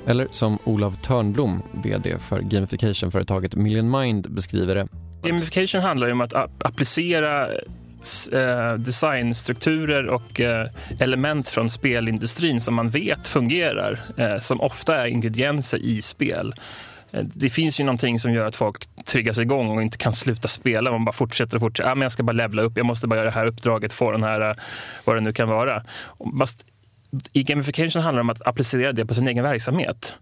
Eller 0.07 0.29
som 0.31 0.59
Olav 0.65 0.97
Törnblom, 0.97 1.63
VD 1.73 2.19
för 2.19 2.41
gamification-företaget 2.41 3.57
Million 3.57 3.91
Mind 3.91 4.31
beskriver 4.31 4.75
det. 4.75 4.89
Gamification 5.23 5.81
handlar 5.81 6.07
ju 6.07 6.13
om 6.13 6.21
att 6.21 6.65
applicera 6.65 7.49
eh, 8.33 8.75
designstrukturer 8.75 10.07
och 10.07 10.41
eh, 10.41 10.69
element 10.99 11.49
från 11.49 11.71
spelindustrin 11.71 12.61
som 12.61 12.75
man 12.75 12.91
vet 12.91 13.29
fungerar, 13.29 14.01
eh, 14.17 14.39
som 14.39 14.61
ofta 14.61 14.97
är 14.97 15.07
ingredienser 15.07 15.79
i 15.79 16.03
spel. 16.03 16.55
Eh, 17.13 17.25
det 17.25 17.51
finns 17.51 17.81
ju 17.81 17.85
någonting 17.85 18.19
som 18.19 18.33
gör 18.33 18.47
att 18.47 18.57
folk 18.57 19.05
triggas 19.05 19.39
igång 19.39 19.71
och 19.71 19.83
inte 19.83 19.99
kan 19.99 20.13
sluta 20.13 20.49
spela. 20.49 20.91
Man 20.91 21.05
bara 21.05 21.13
fortsätter 21.13 21.57
och 21.57 21.61
fortsätter. 21.61 21.91
Ja, 21.91 21.95
men 21.95 22.03
jag 22.03 22.13
ska 22.13 22.23
bara 22.23 22.33
levla 22.33 22.63
upp, 22.63 22.77
jag 22.77 22.87
måste 22.87 23.07
bara 23.07 23.17
göra 23.17 23.27
det 23.27 23.35
här 23.35 23.47
uppdraget, 23.47 23.93
få 23.93 24.13
den 24.13 24.23
här, 24.23 24.51
eh, 24.51 24.57
vad 25.05 25.17
det 25.17 25.21
nu 25.21 25.33
kan 25.33 25.49
vara. 25.49 25.83
Fast 26.39 26.65
I 27.33 27.43
gamification 27.43 28.03
handlar 28.03 28.19
det 28.19 28.21
om 28.21 28.31
att 28.31 28.47
applicera 28.47 28.93
det 28.93 29.07
på 29.07 29.15
sin 29.15 29.29
egen 29.29 29.45
verksamhet. 29.45 30.17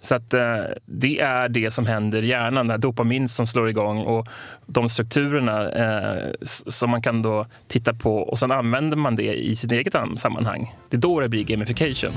Så 0.00 0.14
att 0.14 0.34
eh, 0.34 0.64
det 0.86 1.20
är 1.20 1.48
det 1.48 1.70
som 1.70 1.86
händer 1.86 2.22
i 2.22 2.26
hjärnan, 2.26 2.66
det 2.66 2.72
här 2.72 2.78
dopamin 2.78 3.28
som 3.28 3.46
slår 3.46 3.68
igång 3.68 3.98
och 3.98 4.26
de 4.66 4.88
strukturerna 4.88 5.70
eh, 5.70 6.32
som 6.42 6.90
man 6.90 7.02
kan 7.02 7.22
då 7.22 7.46
titta 7.66 7.94
på 7.94 8.16
och 8.16 8.38
sen 8.38 8.52
använder 8.52 8.96
man 8.96 9.16
det 9.16 9.34
i 9.34 9.56
sitt 9.56 9.72
eget 9.72 9.94
sammanhang. 10.16 10.74
Det 10.88 10.96
är 10.96 11.00
då 11.00 11.20
det 11.20 11.28
blir 11.28 11.44
gamification. 11.44 12.12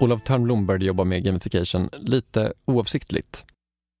Olof 0.00 0.22
Törnblom 0.22 0.66
började 0.66 0.84
jobba 0.84 1.04
med 1.04 1.24
gamification 1.24 1.88
lite 1.92 2.52
oavsiktligt. 2.64 3.44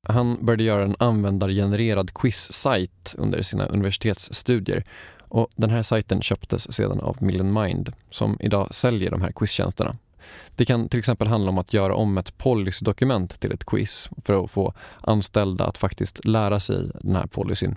Han 0.08 0.44
började 0.46 0.62
göra 0.62 0.84
en 0.84 0.96
användargenererad 0.98 2.14
quiz-sajt 2.14 3.14
under 3.18 3.42
sina 3.42 3.66
universitetsstudier 3.66 4.84
och 5.28 5.48
den 5.56 5.70
här 5.70 5.82
sajten 5.82 6.22
köptes 6.22 6.72
sedan 6.72 7.00
av 7.00 7.16
Million 7.20 7.62
Mind 7.62 7.92
som 8.10 8.36
idag 8.40 8.74
säljer 8.74 9.10
de 9.10 9.22
här 9.22 9.32
quiztjänsterna. 9.32 9.96
Det 10.56 10.64
kan 10.64 10.88
till 10.88 10.98
exempel 10.98 11.28
handla 11.28 11.50
om 11.50 11.58
att 11.58 11.72
göra 11.72 11.94
om 11.94 12.18
ett 12.18 12.38
policydokument 12.38 13.40
till 13.40 13.52
ett 13.52 13.64
quiz 13.64 14.08
för 14.24 14.44
att 14.44 14.50
få 14.50 14.72
anställda 15.00 15.64
att 15.64 15.78
faktiskt 15.78 16.24
lära 16.24 16.60
sig 16.60 16.90
den 17.00 17.16
här 17.16 17.26
policyn. 17.26 17.76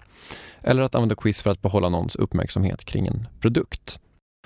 Eller 0.62 0.82
att 0.82 0.96
använda 0.96 1.16
quiz 1.16 1.42
för 1.42 1.50
att 1.50 1.62
behålla 1.62 1.90
någons 1.90 2.16
uppmärksamhet 2.16 2.86
kring 2.86 3.08
en 3.08 3.28
produkt. 3.42 4.00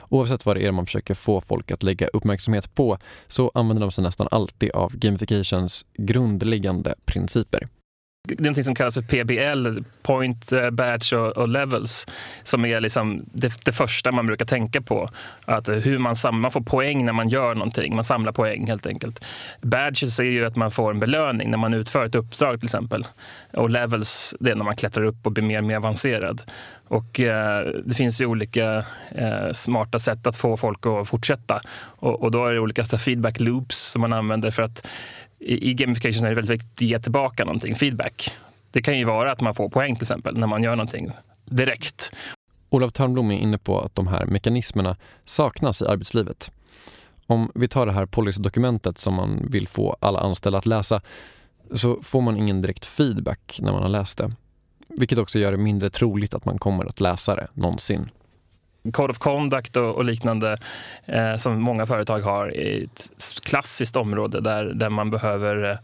Oavsett 0.09 0.45
vad 0.45 0.55
det 0.55 0.65
är 0.65 0.71
man 0.71 0.85
försöker 0.85 1.13
få 1.13 1.41
folk 1.41 1.71
att 1.71 1.83
lägga 1.83 2.07
uppmärksamhet 2.07 2.75
på 2.75 2.97
så 3.27 3.51
använder 3.53 3.81
de 3.81 3.91
sig 3.91 4.03
nästan 4.03 4.27
alltid 4.31 4.71
av 4.71 4.97
gamifications 4.97 5.85
grundläggande 5.97 6.95
principer. 7.05 7.67
Det 8.23 8.45
är 8.45 8.49
något 8.49 8.65
som 8.65 8.75
kallas 8.75 8.93
för 8.93 9.01
PBL, 9.01 9.83
Point, 10.01 10.51
eh, 10.51 10.69
Badge 10.69 11.13
och, 11.13 11.37
och 11.37 11.47
Levels, 11.47 12.07
som 12.43 12.65
är 12.65 12.81
liksom 12.81 13.25
det, 13.33 13.65
det, 13.65 13.71
första 13.71 14.11
man 14.11 14.25
brukar 14.25 14.45
tänka 14.45 14.81
på. 14.81 15.09
Att 15.45 15.69
hur 15.69 15.97
man, 15.97 16.15
man 16.33 16.51
får 16.51 16.61
poäng 16.61 17.05
när 17.05 17.13
man 17.13 17.29
gör 17.29 17.55
någonting, 17.55 17.95
man 17.95 18.03
samlar 18.03 18.31
poäng 18.31 18.67
helt 18.67 18.85
enkelt. 18.85 19.25
Badges 19.61 20.19
är 20.19 20.23
ju 20.23 20.45
att 20.45 20.55
man 20.55 20.71
får 20.71 20.91
en 20.91 20.99
belöning 20.99 21.51
när 21.51 21.57
man 21.57 21.73
utför 21.73 22.05
ett 22.05 22.15
uppdrag 22.15 22.59
till 22.59 22.67
exempel. 22.67 23.05
Och 23.53 23.69
Levels, 23.69 24.35
det 24.39 24.51
är 24.51 24.55
när 24.55 24.65
man 24.65 24.75
klättrar 24.75 25.03
upp 25.03 25.25
och 25.25 25.31
blir 25.31 25.43
mer 25.43 25.57
och 25.57 25.63
mer 25.63 25.77
avancerad. 25.77 26.41
Och 26.87 27.19
eh, 27.19 27.67
det 27.85 27.93
finns 27.93 28.21
ju 28.21 28.25
olika 28.25 28.85
eh, 29.11 29.51
smarta 29.53 29.99
sätt 29.99 30.27
att 30.27 30.37
få 30.37 30.57
folk 30.57 30.85
att 30.85 31.07
fortsätta. 31.07 31.61
Och, 31.83 32.21
och 32.21 32.31
då 32.31 32.45
är 32.45 32.53
det 32.53 32.59
olika 32.59 32.83
feedback 32.83 33.39
loops 33.39 33.77
som 33.77 34.01
man 34.01 34.13
använder 34.13 34.51
för 34.51 34.63
att 34.63 34.87
i, 35.41 35.69
i 35.69 35.73
gamification 35.73 36.25
är 36.25 36.29
det 36.29 36.35
väldigt 36.35 36.51
viktigt 36.51 36.71
att 36.71 36.81
ge 36.81 36.99
tillbaka 36.99 37.45
någonting, 37.45 37.75
feedback. 37.75 38.31
Det 38.71 38.81
kan 38.81 38.97
ju 38.97 39.05
vara 39.05 39.31
att 39.31 39.41
man 39.41 39.55
får 39.55 39.69
poäng 39.69 39.95
till 39.95 40.03
exempel 40.03 40.37
när 40.37 40.47
man 40.47 40.63
gör 40.63 40.75
någonting 40.75 41.11
direkt. 41.45 42.11
Olof 42.69 42.93
Törnblom 42.93 43.31
är 43.31 43.37
inne 43.37 43.57
på 43.57 43.79
att 43.79 43.95
de 43.95 44.07
här 44.07 44.25
mekanismerna 44.25 44.97
saknas 45.25 45.81
i 45.81 45.85
arbetslivet. 45.85 46.51
Om 47.27 47.51
vi 47.55 47.67
tar 47.67 47.85
det 47.85 47.91
här 47.91 48.05
policydokumentet 48.05 48.97
som 48.97 49.13
man 49.13 49.47
vill 49.49 49.67
få 49.67 49.97
alla 49.99 50.19
anställda 50.19 50.57
att 50.57 50.65
läsa 50.65 51.01
så 51.73 51.99
får 52.01 52.21
man 52.21 52.37
ingen 52.37 52.61
direkt 52.61 52.85
feedback 52.85 53.59
när 53.61 53.71
man 53.71 53.81
har 53.81 53.89
läst 53.89 54.17
det. 54.17 54.31
Vilket 54.87 55.17
också 55.17 55.39
gör 55.39 55.51
det 55.51 55.57
mindre 55.57 55.89
troligt 55.89 56.33
att 56.33 56.45
man 56.45 56.57
kommer 56.57 56.85
att 56.85 57.01
läsa 57.01 57.35
det 57.35 57.47
någonsin. 57.53 58.09
Code 58.93 59.11
of 59.11 59.17
Conduct 59.17 59.77
och, 59.77 59.95
och 59.95 60.05
liknande 60.05 60.57
eh, 61.05 61.35
som 61.35 61.61
många 61.61 61.85
företag 61.85 62.19
har 62.19 62.55
är 62.57 62.83
ett 62.83 63.09
klassiskt 63.43 63.95
område 63.95 64.41
där, 64.41 64.65
där 64.65 64.89
man 64.89 65.09
behöver 65.09 65.71
eh, 65.71 65.77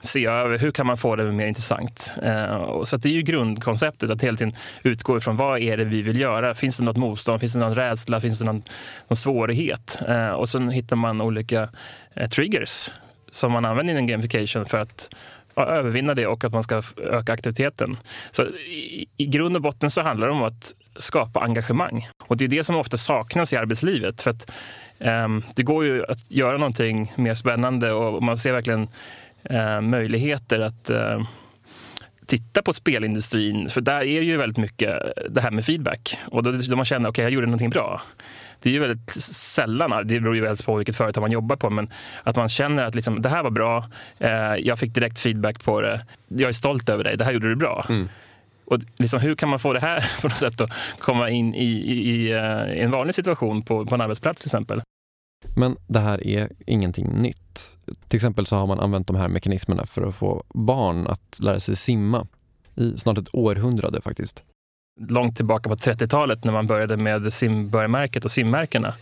se 0.00 0.26
över 0.26 0.58
hur 0.58 0.70
kan 0.70 0.86
man 0.86 0.96
få 0.96 1.16
det 1.16 1.32
mer 1.32 1.46
intressant. 1.46 2.12
Eh, 2.22 2.82
så 2.84 2.96
det 2.96 3.08
är 3.08 3.12
ju 3.12 3.22
grundkonceptet 3.22 4.10
att 4.10 4.22
hela 4.22 4.36
tiden 4.36 4.54
utgå 4.82 5.16
ifrån 5.16 5.36
vad 5.36 5.60
är 5.60 5.76
det 5.76 5.84
vi 5.84 6.02
vill 6.02 6.20
göra. 6.20 6.54
Finns 6.54 6.76
det 6.76 6.84
något 6.84 6.96
motstånd? 6.96 7.40
Finns 7.40 7.52
det 7.52 7.58
någon 7.58 7.74
rädsla? 7.74 8.20
Finns 8.20 8.38
det 8.38 8.44
någon, 8.44 8.62
någon 9.08 9.16
svårighet? 9.16 10.00
Eh, 10.08 10.30
och 10.30 10.48
sen 10.48 10.70
hittar 10.70 10.96
man 10.96 11.20
olika 11.20 11.68
eh, 12.14 12.28
triggers 12.28 12.90
som 13.30 13.52
man 13.52 13.64
använder 13.64 13.92
inom 13.92 14.06
gamification 14.06 14.66
för 14.66 14.78
att 14.78 15.10
övervinna 15.56 16.14
det 16.14 16.26
och 16.26 16.44
att 16.44 16.52
man 16.52 16.62
ska 16.62 16.82
öka 16.96 17.32
aktiviteten. 17.32 17.96
Så 18.30 18.42
i, 18.42 19.06
i 19.16 19.26
grund 19.26 19.56
och 19.56 19.62
botten 19.62 19.90
så 19.90 20.02
handlar 20.02 20.26
det 20.26 20.32
om 20.32 20.42
att 20.42 20.74
skapa 20.98 21.40
engagemang. 21.40 22.08
Och 22.26 22.36
det 22.36 22.44
är 22.44 22.48
det 22.48 22.64
som 22.64 22.76
ofta 22.76 22.96
saknas 22.96 23.52
i 23.52 23.56
arbetslivet. 23.56 24.22
För 24.22 24.30
att, 24.30 24.50
um, 24.98 25.42
det 25.56 25.62
går 25.62 25.84
ju 25.84 26.04
att 26.04 26.30
göra 26.30 26.58
någonting 26.58 27.12
mer 27.16 27.34
spännande 27.34 27.92
och 27.92 28.22
man 28.22 28.38
ser 28.38 28.52
verkligen 28.52 28.88
uh, 29.50 29.80
möjligheter 29.80 30.60
att 30.60 30.90
uh, 30.90 31.22
titta 32.28 32.62
på 32.62 32.72
spelindustrin, 32.72 33.70
för 33.70 33.80
där 33.80 34.00
är 34.00 34.22
ju 34.22 34.36
väldigt 34.36 34.58
mycket 34.58 34.98
det 35.30 35.40
här 35.40 35.50
med 35.50 35.64
feedback. 35.64 36.18
Och 36.26 36.42
då, 36.42 36.52
då 36.52 36.76
man 36.76 36.84
känner, 36.84 37.08
okej, 37.08 37.10
okay, 37.10 37.24
jag 37.24 37.32
gjorde 37.32 37.46
någonting 37.46 37.70
bra. 37.70 38.02
Det 38.62 38.68
är 38.68 38.72
ju 38.72 38.78
väldigt 38.78 39.10
sällan, 39.32 40.06
det 40.06 40.20
beror 40.20 40.34
ju 40.34 40.40
väldigt 40.42 40.66
på 40.66 40.76
vilket 40.76 40.96
företag 40.96 41.20
man 41.20 41.32
jobbar 41.32 41.56
på, 41.56 41.70
men 41.70 41.90
att 42.22 42.36
man 42.36 42.48
känner 42.48 42.84
att 42.84 42.94
liksom, 42.94 43.22
det 43.22 43.28
här 43.28 43.42
var 43.42 43.50
bra, 43.50 43.84
eh, 44.18 44.54
jag 44.58 44.78
fick 44.78 44.94
direkt 44.94 45.20
feedback 45.20 45.64
på 45.64 45.80
det, 45.80 46.06
jag 46.28 46.48
är 46.48 46.52
stolt 46.52 46.88
över 46.88 47.04
dig, 47.04 47.16
det 47.16 47.24
här 47.24 47.32
gjorde 47.32 47.48
du 47.48 47.56
bra. 47.56 47.86
Mm. 47.88 48.08
Och 48.70 48.78
liksom, 48.96 49.20
hur 49.20 49.34
kan 49.34 49.48
man 49.48 49.58
få 49.58 49.72
det 49.72 49.80
här 49.80 50.12
på 50.20 50.28
något 50.28 50.36
sätt 50.36 50.60
att 50.60 50.70
komma 50.98 51.30
in 51.30 51.54
i, 51.54 51.64
i, 51.64 52.10
i, 52.10 52.32
eh, 52.32 52.82
en 52.82 52.90
vanlig 52.90 53.14
situation 53.14 53.62
på, 53.62 53.86
på 53.86 53.94
en 53.94 54.00
arbetsplats 54.00 54.42
till 54.42 54.48
exempel? 54.48 54.82
Men 55.56 55.76
det 55.86 56.00
här 56.00 56.26
är 56.26 56.48
ingenting 56.66 57.08
nytt. 57.08 57.76
Till 58.08 58.16
exempel 58.16 58.46
så 58.46 58.56
har 58.56 58.66
man 58.66 58.80
använt 58.80 59.06
de 59.06 59.16
här 59.16 59.28
mekanismerna 59.28 59.86
för 59.86 60.02
att 60.02 60.14
få 60.14 60.44
barn 60.54 61.06
att 61.06 61.38
lära 61.40 61.60
sig 61.60 61.76
simma 61.76 62.26
i 62.74 62.98
snart 62.98 63.18
ett 63.18 63.34
århundrade 63.34 64.00
faktiskt. 64.00 64.42
Långt 65.08 65.36
tillbaka 65.36 65.68
på 65.68 65.74
30-talet 65.74 66.44
när 66.44 66.52
man 66.52 66.66
började 66.66 66.96
med 66.96 67.32
simbörjarmärket 67.32 68.24
och 68.24 68.30
simmärkena. 68.30 68.94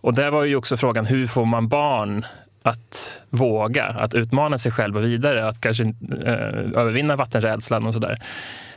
Och 0.00 0.14
där 0.14 0.30
var 0.30 0.44
ju 0.44 0.56
också 0.56 0.76
frågan, 0.76 1.06
hur 1.06 1.26
får 1.26 1.44
man 1.44 1.68
barn 1.68 2.24
att 2.62 3.20
våga, 3.30 3.84
att 3.84 4.14
utmana 4.14 4.58
sig 4.58 4.72
själva 4.72 5.00
vidare, 5.00 5.48
att 5.48 5.60
kanske 5.60 5.84
eh, 5.84 6.80
övervinna 6.80 7.16
vattenrädslan 7.16 7.86
och 7.86 7.94
sådär. 7.94 8.22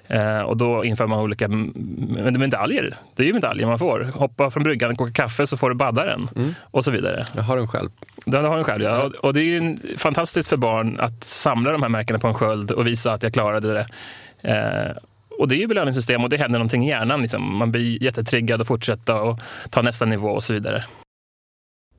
Eh, 0.07 0.41
och 0.41 0.57
då 0.57 0.85
inför 0.85 1.07
man 1.07 1.19
olika 1.19 1.47
medaljer. 1.47 2.95
Det 3.15 3.23
är 3.23 3.27
ju 3.27 3.33
medaljer 3.33 3.67
man 3.67 3.79
får. 3.79 4.11
Hoppa 4.13 4.51
från 4.51 4.63
bryggan, 4.63 4.95
koka 4.95 5.11
kaffe 5.11 5.47
så 5.47 5.57
får 5.57 5.69
du 5.69 5.75
baddaren 5.75 6.27
mm. 6.35 6.55
och 6.61 6.85
så 6.85 6.91
vidare. 6.91 7.25
Jag 7.35 7.43
har 7.43 7.57
den 7.57 7.67
själv. 7.67 7.89
Den 8.25 8.45
har 8.45 8.55
den 8.55 8.63
själv, 8.63 8.83
ja. 8.83 9.03
Och, 9.03 9.15
och 9.15 9.33
det 9.33 9.41
är 9.41 9.61
ju 9.61 9.77
fantastiskt 9.97 10.49
för 10.49 10.57
barn 10.57 10.99
att 10.99 11.23
samla 11.23 11.71
de 11.71 11.81
här 11.81 11.89
märkena 11.89 12.19
på 12.19 12.27
en 12.27 12.33
sköld 12.33 12.71
och 12.71 12.87
visa 12.87 13.13
att 13.13 13.23
jag 13.23 13.33
klarade 13.33 13.73
det. 13.73 13.87
Eh, 14.41 14.97
och 15.39 15.47
det 15.47 15.55
är 15.55 15.59
ju 15.59 15.67
belöningssystem 15.67 16.23
och 16.23 16.29
det 16.29 16.37
händer 16.37 16.59
någonting 16.59 16.85
i 16.85 16.89
hjärnan. 16.89 17.21
Liksom. 17.21 17.57
Man 17.57 17.71
blir 17.71 18.03
jättetriggad 18.03 18.61
att 18.61 18.67
fortsätta 18.67 19.21
och 19.21 19.39
ta 19.69 19.81
nästa 19.81 20.05
nivå 20.05 20.29
och 20.29 20.43
så 20.43 20.53
vidare. 20.53 20.83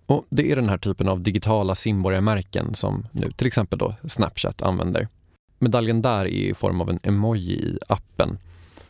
Och 0.07 0.27
Det 0.31 0.53
är 0.53 0.57
den 0.57 0.69
här 0.69 0.79
typen 0.79 1.09
av 1.09 1.21
digitala 1.21 1.75
simborgarmärken 1.75 2.75
som 2.75 3.07
nu 3.13 3.31
till 3.33 3.47
exempel 3.47 3.79
då 3.79 3.95
Snapchat 4.09 4.63
använder. 4.63 5.09
Medaljen 5.59 6.03
där 6.03 6.21
är 6.21 6.27
i 6.27 6.55
form 6.55 6.81
av 6.81 6.91
en 6.91 6.99
emoji 7.03 7.55
i 7.55 7.79
appen. 7.89 8.39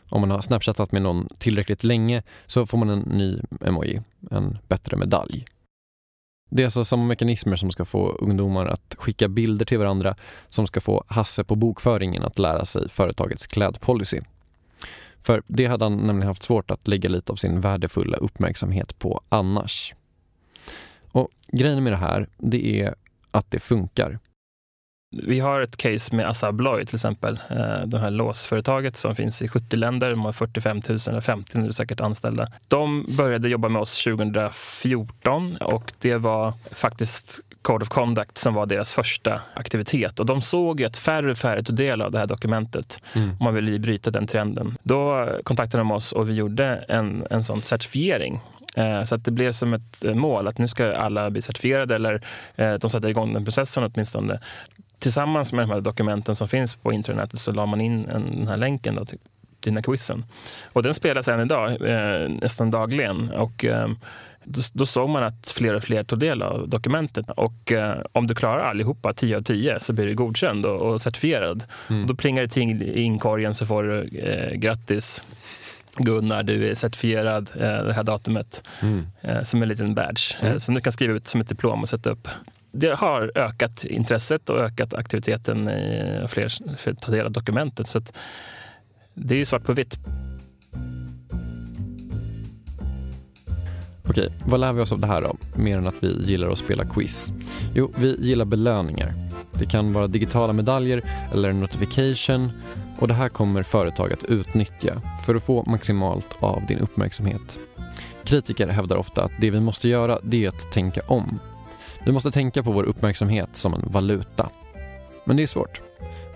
Om 0.09 0.21
man 0.21 0.31
har 0.31 0.41
snapchattat 0.41 0.91
med 0.91 1.01
någon 1.01 1.27
tillräckligt 1.37 1.83
länge 1.83 2.23
så 2.45 2.65
får 2.65 2.77
man 2.77 2.89
en 2.89 2.99
ny 2.99 3.39
emoji, 3.61 4.01
en 4.31 4.57
bättre 4.67 4.97
medalj. 4.97 5.45
Det 6.49 6.63
är 6.63 6.65
alltså 6.67 6.85
samma 6.85 7.03
mekanismer 7.03 7.55
som 7.55 7.71
ska 7.71 7.85
få 7.85 8.09
ungdomar 8.09 8.65
att 8.65 8.95
skicka 8.97 9.27
bilder 9.27 9.65
till 9.65 9.77
varandra 9.77 10.15
som 10.47 10.67
ska 10.67 10.81
få 10.81 11.03
Hasse 11.07 11.43
på 11.43 11.55
bokföringen 11.55 12.23
att 12.23 12.39
lära 12.39 12.65
sig 12.65 12.89
företagets 12.89 13.47
klädpolicy. 13.47 14.19
För 15.21 15.43
det 15.47 15.65
hade 15.65 15.85
han 15.85 15.97
nämligen 15.97 16.27
haft 16.27 16.43
svårt 16.43 16.71
att 16.71 16.87
lägga 16.87 17.09
lite 17.09 17.31
av 17.31 17.35
sin 17.35 17.61
värdefulla 17.61 18.17
uppmärksamhet 18.17 18.99
på 18.99 19.21
annars. 19.29 19.93
Och 21.11 21.29
grejen 21.47 21.83
med 21.83 21.93
det 21.93 21.97
här, 21.97 22.29
det 22.37 22.81
är 22.81 22.95
att 23.31 23.51
det 23.51 23.59
funkar. 23.59 24.19
Vi 25.11 25.39
har 25.39 25.61
ett 25.61 25.77
case 25.77 26.15
med 26.15 26.27
Assa 26.27 26.47
Abloy 26.47 26.85
till 26.85 26.95
exempel. 26.95 27.39
Eh, 27.49 27.85
det 27.85 27.99
här 27.99 28.11
låsföretaget 28.11 28.97
som 28.97 29.15
finns 29.15 29.41
i 29.41 29.47
70 29.47 29.75
länder. 29.75 30.09
De 30.09 30.25
har 30.25 30.31
45 30.31 30.81
000 30.89 30.99
eller 31.07 31.21
50 31.21 31.57
nu 31.57 31.73
säkert 31.73 32.01
anställda. 32.01 32.47
De 32.67 33.05
började 33.17 33.49
jobba 33.49 33.69
med 33.69 33.81
oss 33.81 34.03
2014 34.03 35.57
och 35.57 35.91
det 35.99 36.15
var 36.15 36.53
faktiskt 36.71 37.39
Code 37.61 37.83
of 37.83 37.89
Conduct 37.89 38.37
som 38.37 38.53
var 38.53 38.65
deras 38.65 38.93
första 38.93 39.41
aktivitet. 39.53 40.19
Och 40.19 40.25
de 40.25 40.41
såg 40.41 40.79
ju 40.79 40.85
att 40.85 40.97
färre 40.97 41.31
och 41.31 41.37
färre 41.37 41.63
tog 41.63 41.75
del 41.75 42.01
av 42.01 42.11
det 42.11 42.19
här 42.19 42.27
dokumentet. 42.27 43.01
Mm. 43.15 43.31
Och 43.31 43.41
man 43.41 43.53
ville 43.53 43.79
bryta 43.79 44.11
den 44.11 44.27
trenden. 44.27 44.77
Då 44.83 45.29
kontaktade 45.43 45.81
de 45.81 45.91
oss 45.91 46.11
och 46.11 46.29
vi 46.29 46.33
gjorde 46.33 46.65
en, 46.87 47.27
en 47.29 47.43
sån 47.43 47.61
certifiering 47.61 48.39
Eh, 48.75 49.03
så 49.03 49.15
att 49.15 49.25
det 49.25 49.31
blev 49.31 49.51
som 49.51 49.73
ett 49.73 50.05
eh, 50.05 50.13
mål 50.13 50.47
att 50.47 50.57
nu 50.57 50.67
ska 50.67 50.95
alla 50.95 51.29
bli 51.29 51.41
certifierade 51.41 51.95
eller 51.95 52.21
de 52.77 52.89
sätter 52.89 53.09
igång 53.09 53.33
den 53.33 53.45
processen 53.45 53.83
åtminstone. 53.83 54.39
Tillsammans 54.99 55.53
med 55.53 55.67
de 55.67 55.71
här 55.71 55.81
dokumenten 55.81 56.35
som 56.35 56.47
finns 56.47 56.75
på 56.75 56.93
internet 56.93 57.39
så 57.39 57.51
la 57.51 57.65
man 57.65 57.81
in 57.81 58.03
den 58.07 58.47
här 58.47 58.57
länken 58.57 58.95
då 58.95 59.05
till 59.05 59.19
dina 59.59 59.81
quizen. 59.81 60.25
Och 60.73 60.83
den 60.83 60.93
spelas 60.93 61.27
än 61.27 61.39
idag, 61.39 61.77
nästan 62.41 62.71
dagligen. 62.71 63.31
Och, 63.31 63.65
då, 64.43 64.61
då, 64.73 64.85
såg 64.85 65.09
man 65.09 65.23
att 65.23 65.53
fler 65.55 65.73
och 65.73 65.83
fler 65.83 66.03
tog 66.03 66.19
del 66.19 66.41
av 66.41 66.69
dokumentet. 66.69 67.25
Och 67.29 67.71
eh, 67.71 68.01
om 68.11 68.27
du 68.27 68.35
klarar 68.35 68.59
allihopa, 68.59 69.13
10 69.13 69.37
av 69.37 69.41
10, 69.41 69.79
så 69.79 69.93
blir 69.93 70.05
du 70.05 70.15
godkänd 70.15 70.65
och, 70.65 70.81
och 70.81 71.01
certifierad. 71.01 71.63
Mm. 71.89 72.01
Och 72.01 72.07
då 72.07 72.15
plingar 72.15 72.41
det 72.41 72.47
till 72.47 72.83
i 72.83 73.01
inkorgen 73.01 73.53
så 73.53 73.65
får 73.65 73.83
du 73.83 74.19
eh, 74.19 74.53
grattis. 74.53 75.23
Gunnar, 75.97 76.43
du 76.43 76.69
är 76.69 76.75
certifierad 76.75 77.49
eh, 77.55 77.85
det 77.85 77.93
här 77.93 78.03
datumet 78.03 78.67
mm. 78.81 79.07
eh, 79.21 79.43
som 79.43 79.61
en 79.61 79.67
liten 79.67 79.95
badge 79.95 80.35
eh, 80.41 80.47
mm. 80.47 80.59
som 80.59 80.75
du 80.75 80.81
kan 80.81 80.93
skriva 80.93 81.13
ut 81.13 81.27
som 81.27 81.41
ett 81.41 81.49
diplom 81.49 81.81
och 81.81 81.89
sätta 81.89 82.09
upp. 82.09 82.27
Det 82.71 82.95
har 82.95 83.31
ökat 83.35 83.85
intresset 83.85 84.49
och 84.49 84.59
ökat 84.59 84.93
aktiviteten 84.93 85.69
i 85.69 86.25
fler 86.27 86.77
för 86.77 86.91
att 86.91 87.01
ta 87.01 87.11
del 87.11 87.25
av 87.25 87.31
dokumentet. 87.31 87.87
Så 87.87 88.01
det 89.13 89.33
är 89.33 89.39
ju 89.39 89.45
svart 89.45 89.63
på 89.63 89.73
vitt. 89.73 89.99
Okej, 94.09 94.31
vad 94.45 94.59
lär 94.59 94.73
vi 94.73 94.81
oss 94.81 94.91
av 94.91 94.99
det 94.99 95.07
här 95.07 95.21
då? 95.21 95.37
Mer 95.55 95.77
än 95.77 95.87
att 95.87 96.03
vi 96.03 96.23
gillar 96.23 96.49
att 96.49 96.57
spela 96.57 96.85
quiz. 96.85 97.31
Jo, 97.73 97.91
vi 97.95 98.17
gillar 98.19 98.45
belöningar. 98.45 99.13
Det 99.59 99.65
kan 99.65 99.93
vara 99.93 100.07
digitala 100.07 100.53
medaljer 100.53 101.01
eller 101.33 101.53
notification 101.53 102.51
och 102.99 103.07
det 103.07 103.13
här 103.13 103.29
kommer 103.29 103.63
företag 103.63 104.13
att 104.13 104.23
utnyttja 104.23 105.01
för 105.25 105.35
att 105.35 105.43
få 105.43 105.63
maximalt 105.67 106.27
av 106.39 106.65
din 106.67 106.79
uppmärksamhet. 106.79 107.59
Kritiker 108.23 108.67
hävdar 108.67 108.95
ofta 108.95 109.23
att 109.23 109.31
det 109.39 109.49
vi 109.49 109.59
måste 109.59 109.89
göra 109.89 110.19
det 110.23 110.45
är 110.45 110.49
att 110.49 110.71
tänka 110.71 111.01
om. 111.07 111.39
Vi 112.05 112.11
måste 112.11 112.31
tänka 112.31 112.63
på 112.63 112.71
vår 112.71 112.83
uppmärksamhet 112.83 113.49
som 113.55 113.73
en 113.73 113.83
valuta. 113.85 114.49
Men 115.23 115.37
det 115.37 115.43
är 115.43 115.47
svårt. 115.47 115.81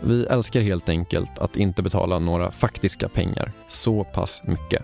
Vi 0.02 0.26
älskar 0.26 0.62
helt 0.62 0.90
enkelt 0.90 1.40
att 1.40 1.58
inte 1.58 1.84
betala 1.84 2.20
några 2.20 2.52
faktiska 2.52 3.10
pengar 3.10 3.52
så 3.68 4.04
pass 4.04 4.42
mycket. 4.44 4.84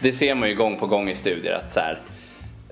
Det 0.00 0.12
ser 0.12 0.34
man 0.34 0.48
ju 0.48 0.54
gång 0.54 0.78
på 0.78 0.86
gång 0.86 1.08
i 1.08 1.14
studier 1.14 1.52
att 1.52 1.70
så 1.70 1.80
här, 1.80 2.00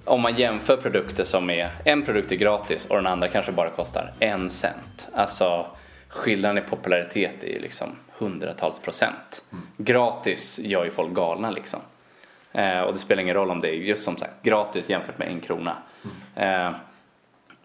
om 0.05 0.20
man 0.20 0.37
jämför 0.37 0.76
produkter 0.76 1.24
som 1.24 1.50
är, 1.50 1.70
en 1.85 2.02
produkt 2.02 2.33
är 2.33 2.37
gratis 2.37 2.87
och 2.87 2.96
den 2.96 3.07
andra 3.07 3.29
kanske 3.29 3.52
bara 3.52 3.70
kostar 3.70 4.12
en 4.18 4.50
cent. 4.50 5.09
Alltså 5.14 5.66
skillnaden 6.09 6.59
i 6.59 6.61
popularitet 6.61 7.42
är 7.42 7.48
ju 7.48 7.61
liksom 7.61 7.88
hundratals 8.18 8.79
procent. 8.79 9.44
Gratis 9.76 10.59
gör 10.59 10.85
ju 10.85 10.90
folk 10.90 11.14
galna 11.14 11.50
liksom. 11.50 11.81
Eh, 12.52 12.81
och 12.81 12.92
det 12.92 12.98
spelar 12.98 13.22
ingen 13.22 13.35
roll 13.35 13.50
om 13.50 13.61
det 13.61 13.68
är 13.68 13.74
just 13.74 14.05
som 14.05 14.16
sagt 14.16 14.42
gratis 14.42 14.90
jämfört 14.90 15.18
med 15.18 15.29
en 15.29 15.40
krona. 15.40 15.76
Mm. 16.05 16.15
Eh, 16.37 16.70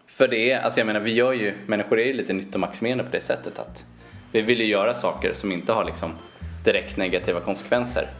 för 0.06 0.28
det 0.28 0.50
är, 0.50 0.60
alltså 0.60 0.80
jag 0.80 0.86
menar 0.86 1.00
vi 1.00 1.14
gör 1.14 1.32
ju, 1.32 1.54
människor 1.66 2.00
är 2.00 2.06
ju 2.06 2.12
lite 2.12 2.32
nyttomaximerande 2.32 3.04
på 3.04 3.10
det 3.10 3.20
sättet 3.20 3.58
att 3.58 3.84
vi 4.32 4.40
vill 4.40 4.60
ju 4.60 4.66
göra 4.66 4.94
saker 4.94 5.34
som 5.34 5.52
inte 5.52 5.72
har 5.72 5.84
liksom 5.84 6.12
direkt 6.64 6.96
negativa 6.96 7.40
konsekvenser. 7.40 8.10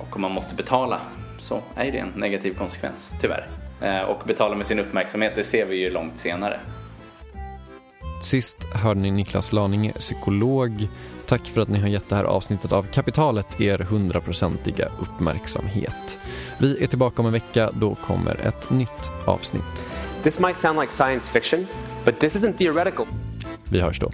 Och 0.00 0.16
om 0.16 0.22
man 0.22 0.32
måste 0.32 0.54
betala 0.54 1.00
så 1.38 1.60
är 1.76 1.92
det 1.92 1.98
en 1.98 2.12
negativ 2.16 2.54
konsekvens, 2.54 3.10
tyvärr. 3.20 3.48
Eh, 3.82 4.00
och 4.00 4.22
betala 4.26 4.56
med 4.56 4.66
sin 4.66 4.78
uppmärksamhet, 4.78 5.32
det 5.36 5.44
ser 5.44 5.66
vi 5.66 5.76
ju 5.76 5.90
långt 5.90 6.18
senare. 6.18 6.60
Sist 8.22 8.64
hörde 8.64 9.00
ni 9.00 9.10
Niklas 9.10 9.52
Laninge, 9.52 9.92
psykolog. 9.92 10.88
Tack 11.34 11.46
för 11.46 11.60
att 11.60 11.68
ni 11.68 11.78
har 11.78 11.88
gett 11.88 12.08
det 12.08 12.16
här 12.16 12.24
avsnittet 12.24 12.72
av 12.72 12.82
Kapitalet 12.82 13.60
er 13.60 13.78
hundraprocentiga 13.78 14.88
uppmärksamhet. 15.00 16.18
Vi 16.58 16.82
är 16.82 16.86
tillbaka 16.86 17.22
om 17.22 17.26
en 17.26 17.32
vecka, 17.32 17.70
då 17.74 17.94
kommer 17.94 18.46
ett 18.46 18.70
nytt 18.70 19.10
avsnitt. 19.26 19.86
This 20.22 20.38
might 20.38 20.60
sound 20.60 20.80
like 20.80 20.92
science 20.92 21.32
fiction, 21.32 21.66
but 22.04 22.20
this 22.20 22.34
isn't 22.34 22.58
theoretical. 22.58 23.06
Vi 23.70 23.80
hörs 23.80 24.00
då. 24.00 24.10